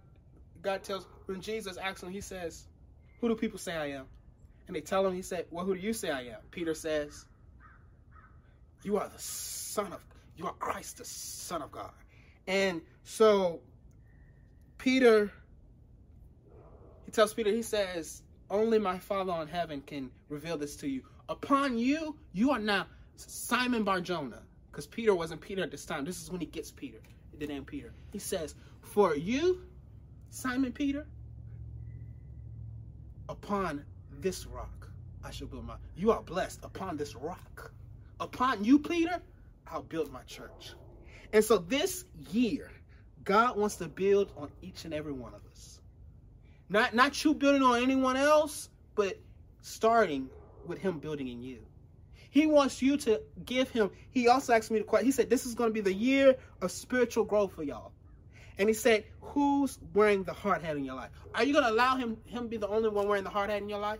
God 0.61 0.83
tells 0.83 1.05
when 1.27 1.41
Jesus 1.41 1.77
asks 1.77 2.03
him, 2.03 2.09
he 2.09 2.21
says, 2.21 2.67
Who 3.21 3.29
do 3.29 3.35
people 3.35 3.59
say 3.59 3.75
I 3.75 3.91
am? 3.91 4.05
And 4.67 4.75
they 4.75 4.81
tell 4.81 5.05
him, 5.05 5.13
he 5.13 5.21
said, 5.21 5.45
Well, 5.51 5.63
who 5.63 5.75
do 5.75 5.81
you 5.81 5.93
say 5.93 6.09
I 6.09 6.21
am? 6.21 6.39
Peter 6.51 6.73
says, 6.73 7.25
You 8.83 8.97
are 8.97 9.07
the 9.07 9.21
Son 9.21 9.93
of 9.93 10.03
you 10.37 10.47
are 10.47 10.53
Christ, 10.53 10.97
the 10.97 11.05
Son 11.05 11.61
of 11.61 11.71
God. 11.71 11.91
And 12.47 12.81
so 13.03 13.61
Peter, 14.77 15.31
he 17.05 17.11
tells 17.11 17.33
Peter, 17.33 17.51
he 17.51 17.61
says, 17.61 18.21
Only 18.49 18.79
my 18.79 18.99
Father 18.99 19.31
on 19.31 19.47
heaven 19.47 19.81
can 19.81 20.11
reveal 20.29 20.57
this 20.57 20.75
to 20.77 20.89
you. 20.89 21.03
Upon 21.29 21.77
you, 21.77 22.15
you 22.33 22.51
are 22.51 22.59
now 22.59 22.87
Simon 23.15 23.83
Barjona. 23.83 24.41
Because 24.71 24.87
Peter 24.87 25.15
wasn't 25.15 25.41
Peter 25.41 25.63
at 25.63 25.71
this 25.71 25.85
time. 25.85 26.03
This 26.03 26.21
is 26.21 26.29
when 26.29 26.41
he 26.41 26.47
gets 26.47 26.69
Peter, 26.69 26.99
the 27.39 27.47
name 27.47 27.63
Peter. 27.63 27.93
He 28.11 28.19
says, 28.19 28.55
For 28.81 29.15
you, 29.15 29.61
Simon 30.29 30.73
Peter, 30.73 31.07
upon 33.29 33.85
this 34.19 34.45
rock 34.45 34.89
I 35.23 35.31
shall 35.31 35.47
build 35.47 35.65
my. 35.65 35.75
You 35.95 36.11
are 36.11 36.21
blessed 36.21 36.59
upon 36.63 36.97
this 36.97 37.15
rock. 37.15 37.71
Upon 38.19 38.63
you, 38.63 38.79
Peter, 38.79 39.21
I'll 39.67 39.81
build 39.81 40.11
my 40.11 40.21
church. 40.23 40.73
And 41.33 41.43
so 41.43 41.57
this 41.57 42.05
year, 42.29 42.69
God 43.23 43.57
wants 43.57 43.77
to 43.77 43.87
build 43.87 44.31
on 44.37 44.51
each 44.61 44.85
and 44.85 44.93
every 44.93 45.13
one 45.13 45.33
of 45.33 45.41
us. 45.51 45.81
Not 46.69 46.93
not 46.93 47.23
you 47.23 47.33
building 47.33 47.63
on 47.63 47.81
anyone 47.81 48.17
else, 48.17 48.69
but 48.93 49.17
starting 49.61 50.29
with 50.67 50.79
him 50.79 50.99
building 50.99 51.27
in 51.27 51.41
you. 51.41 51.59
He 52.29 52.47
wants 52.47 52.81
you 52.81 52.97
to 52.97 53.21
give 53.45 53.69
him. 53.69 53.91
He 54.09 54.27
also 54.27 54.53
asked 54.53 54.69
me 54.69 54.79
to 54.79 54.83
question. 54.83 55.05
He 55.05 55.11
said, 55.11 55.29
This 55.29 55.45
is 55.45 55.55
going 55.55 55.69
to 55.69 55.73
be 55.73 55.81
the 55.81 55.93
year 55.93 56.35
of 56.61 56.71
spiritual 56.71 57.23
growth 57.23 57.53
for 57.53 57.63
y'all. 57.63 57.93
And 58.57 58.67
he 58.67 58.73
said, 58.73 59.05
Who's 59.21 59.79
wearing 59.93 60.23
the 60.23 60.33
hard 60.33 60.61
hat 60.61 60.75
in 60.75 60.83
your 60.83 60.95
life? 60.95 61.11
Are 61.33 61.43
you 61.43 61.53
going 61.53 61.65
to 61.65 61.71
allow 61.71 61.95
him 61.95 62.17
him 62.25 62.47
be 62.47 62.57
the 62.57 62.67
only 62.67 62.89
one 62.89 63.07
wearing 63.07 63.23
the 63.23 63.29
hard 63.29 63.49
hat 63.49 63.61
in 63.61 63.69
your 63.69 63.79
life? 63.79 63.99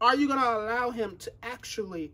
Are 0.00 0.14
you 0.14 0.26
going 0.28 0.40
to 0.40 0.46
allow 0.46 0.90
him 0.90 1.16
to 1.18 1.32
actually 1.42 2.12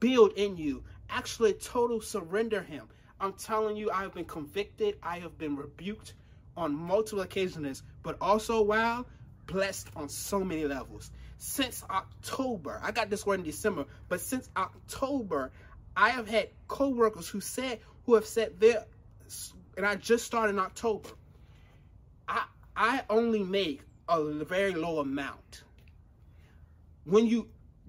build 0.00 0.32
in 0.32 0.56
you, 0.56 0.82
actually 1.10 1.54
total 1.54 2.00
surrender 2.00 2.62
him? 2.62 2.88
I'm 3.20 3.32
telling 3.34 3.76
you, 3.76 3.90
I 3.90 4.02
have 4.02 4.14
been 4.14 4.24
convicted, 4.24 4.96
I 5.02 5.18
have 5.18 5.36
been 5.36 5.56
rebuked 5.56 6.14
on 6.56 6.74
multiple 6.74 7.22
occasions, 7.22 7.82
but 8.02 8.16
also, 8.20 8.62
wow, 8.62 9.06
blessed 9.46 9.88
on 9.96 10.08
so 10.08 10.44
many 10.44 10.64
levels. 10.66 11.10
Since 11.38 11.84
October, 11.88 12.80
I 12.82 12.90
got 12.90 13.10
this 13.10 13.24
word 13.24 13.40
in 13.40 13.44
December, 13.44 13.86
but 14.08 14.20
since 14.20 14.48
October, 14.56 15.52
I 15.96 16.10
have 16.10 16.28
had 16.28 16.50
co-workers 16.66 17.28
who 17.28 17.40
said, 17.40 17.80
who 18.06 18.14
have 18.14 18.26
said 18.26 18.58
their, 18.58 18.84
and 19.76 19.86
I 19.86 19.94
just 19.94 20.26
started 20.26 20.54
in 20.54 20.58
October. 20.58 21.10
I 22.28 22.44
I 22.76 23.02
only 23.08 23.42
make 23.42 23.82
a 24.08 24.22
very 24.44 24.74
low 24.74 24.98
amount. 24.98 25.62
When 27.04 27.26
you, 27.26 27.48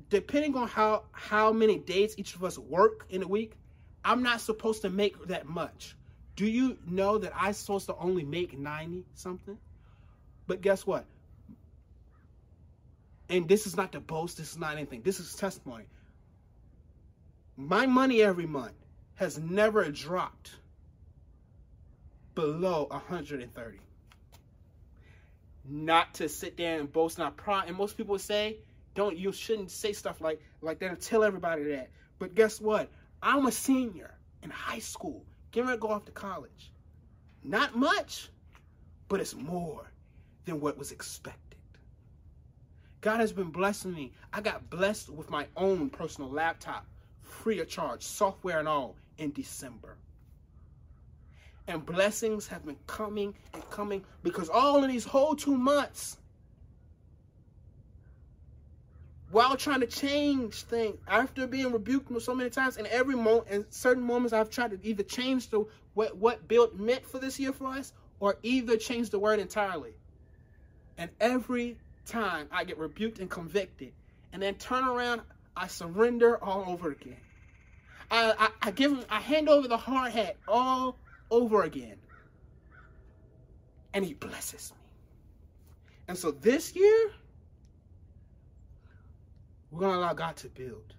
depending 0.10 0.56
on 0.56 0.68
how 0.68 1.04
how 1.12 1.52
many 1.52 1.80
days 1.80 2.16
each 2.18 2.36
of 2.36 2.44
us 2.44 2.58
work 2.58 3.08
in 3.10 3.24
a 3.24 3.28
week, 3.28 3.54
I'm 4.06 4.22
not 4.24 4.42
supposed 4.42 4.84
to 4.84 4.90
make 4.90 5.28
that 5.28 5.48
much. 5.48 5.96
Do 6.36 6.46
you 6.46 6.78
know 6.88 7.18
that 7.18 7.34
I'm 7.36 7.54
supposed 7.54 7.88
to 7.88 7.96
only 7.98 8.24
make 8.24 8.58
90 8.58 9.06
something? 9.16 9.58
But 10.48 10.62
guess 10.62 10.86
what? 10.86 11.06
And 13.30 13.48
this 13.48 13.68
is 13.68 13.78
not 13.78 13.92
to 13.92 14.00
boast, 14.00 14.38
this 14.38 14.52
is 14.52 14.58
not 14.58 14.74
anything. 14.76 15.02
This 15.02 15.20
is 15.20 15.36
testimony. 15.36 15.86
My 17.56 17.86
money 17.86 18.22
every 18.22 18.48
month 18.48 18.74
has 19.16 19.38
never 19.38 19.90
dropped 19.92 20.56
below 22.34 22.88
130. 22.90 23.80
Not 25.66 26.14
to 26.16 26.30
sit 26.30 26.58
there 26.58 26.80
and 26.80 26.92
boast, 26.92 27.20
not 27.20 27.38
proud. 27.38 27.68
And 27.68 27.78
most 27.78 27.98
people 27.98 28.18
say, 28.18 28.58
don't 28.96 29.18
you 29.18 29.32
shouldn't 29.32 29.72
say 29.72 29.94
stuff 29.94 30.20
like 30.22 30.42
like 30.62 30.80
that 30.80 30.90
and 30.90 31.00
tell 31.00 31.24
everybody 31.24 31.64
that. 31.66 31.90
But 32.18 32.34
guess 32.36 32.60
what? 32.60 32.90
I'm 33.22 33.46
a 33.46 33.52
senior 33.52 34.16
in 34.42 34.50
high 34.50 34.80
school, 34.80 35.24
getting 35.52 35.68
ready 35.68 35.78
to 35.78 35.82
go 35.82 35.90
off 35.90 36.06
to 36.06 36.12
college. 36.12 36.72
Not 37.44 37.76
much, 37.76 38.30
but 39.08 39.20
it's 39.20 39.36
more 39.36 39.92
than 40.46 40.60
what 40.60 40.78
was 40.78 40.92
expected. 40.92 41.49
God 43.02 43.20
has 43.20 43.32
been 43.32 43.50
blessing 43.50 43.94
me. 43.94 44.12
I 44.34 44.42
got 44.42 44.70
blessed 44.70 45.10
with 45.10 45.30
my 45.30 45.48
own 45.56 45.90
personal 45.90 46.30
laptop, 46.30 46.86
free 47.22 47.60
of 47.60 47.70
charge, 47.70 48.04
software 48.04 48.60
and 48.60 48.68
all, 48.68 48.96
in 49.18 49.32
December. 49.32 49.96
And 51.68 51.86
blessings 51.86 52.48
have 52.48 52.66
been 52.66 52.78
coming 52.88 53.36
and 53.54 53.70
coming 53.70 54.04
because 54.24 54.50
all 54.50 54.84
in 54.84 54.90
these 54.90 55.06
whole 55.06 55.36
two 55.36 55.56
months, 55.56 56.18
while 59.32 59.56
trying 59.56 59.80
to 59.82 59.88
change 59.88 60.64
things 60.64 60.98
after 61.08 61.46
being 61.46 61.72
rebuked 61.72 62.22
so 62.22 62.34
many 62.34 62.50
times 62.50 62.78
and 62.78 62.88
every 62.88 63.16
moment 63.16 63.48
in 63.50 63.66
certain 63.70 64.02
moments 64.04 64.34
I've 64.34 64.50
tried 64.50 64.72
to 64.72 64.80
either 64.82 65.04
change 65.04 65.50
the 65.50 65.66
what 65.94 66.18
what 66.18 66.48
build 66.48 66.80
meant 66.80 67.06
for 67.06 67.20
this 67.20 67.40
year 67.40 67.54
for 67.54 67.68
us 67.68 67.94
or 68.20 68.38
either 68.42 68.76
change 68.76 69.12
the 69.12 69.20
word 69.20 69.40
entirely. 69.40 69.94
And 70.98 71.12
every 71.20 71.78
time 72.10 72.48
I 72.52 72.64
get 72.64 72.78
rebuked 72.78 73.20
and 73.20 73.30
convicted 73.30 73.94
and 74.34 74.42
then 74.42 74.56
turn 74.56 74.84
around, 74.84 75.22
I 75.56 75.68
surrender 75.68 76.44
all 76.44 76.66
over 76.68 76.92
again. 76.92 77.18
I, 78.12 78.34
I, 78.38 78.68
I 78.68 78.72
give 78.72 79.06
I 79.10 79.20
hand 79.20 79.50
over 79.50 79.68
the 79.68 79.78
hard 79.78 80.12
hat 80.12 80.38
all 80.48 80.98
over 81.30 81.64
again. 81.64 81.98
And 83.94 84.04
he 84.04 84.14
blesses 84.14 84.72
me. 84.72 84.78
And 86.08 86.18
so 86.18 86.32
this 86.32 86.76
year, 86.76 87.12
we're 89.72 89.82
to 89.82 90.00
allow 90.00 90.14
God 90.14 90.36
to 90.38 90.50
build 90.50 90.96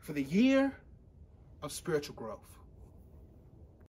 for 0.00 0.12
the 0.12 0.22
year 0.22 0.74
of 1.62 1.72
spiritual 1.72 2.14
growth. 2.14 2.53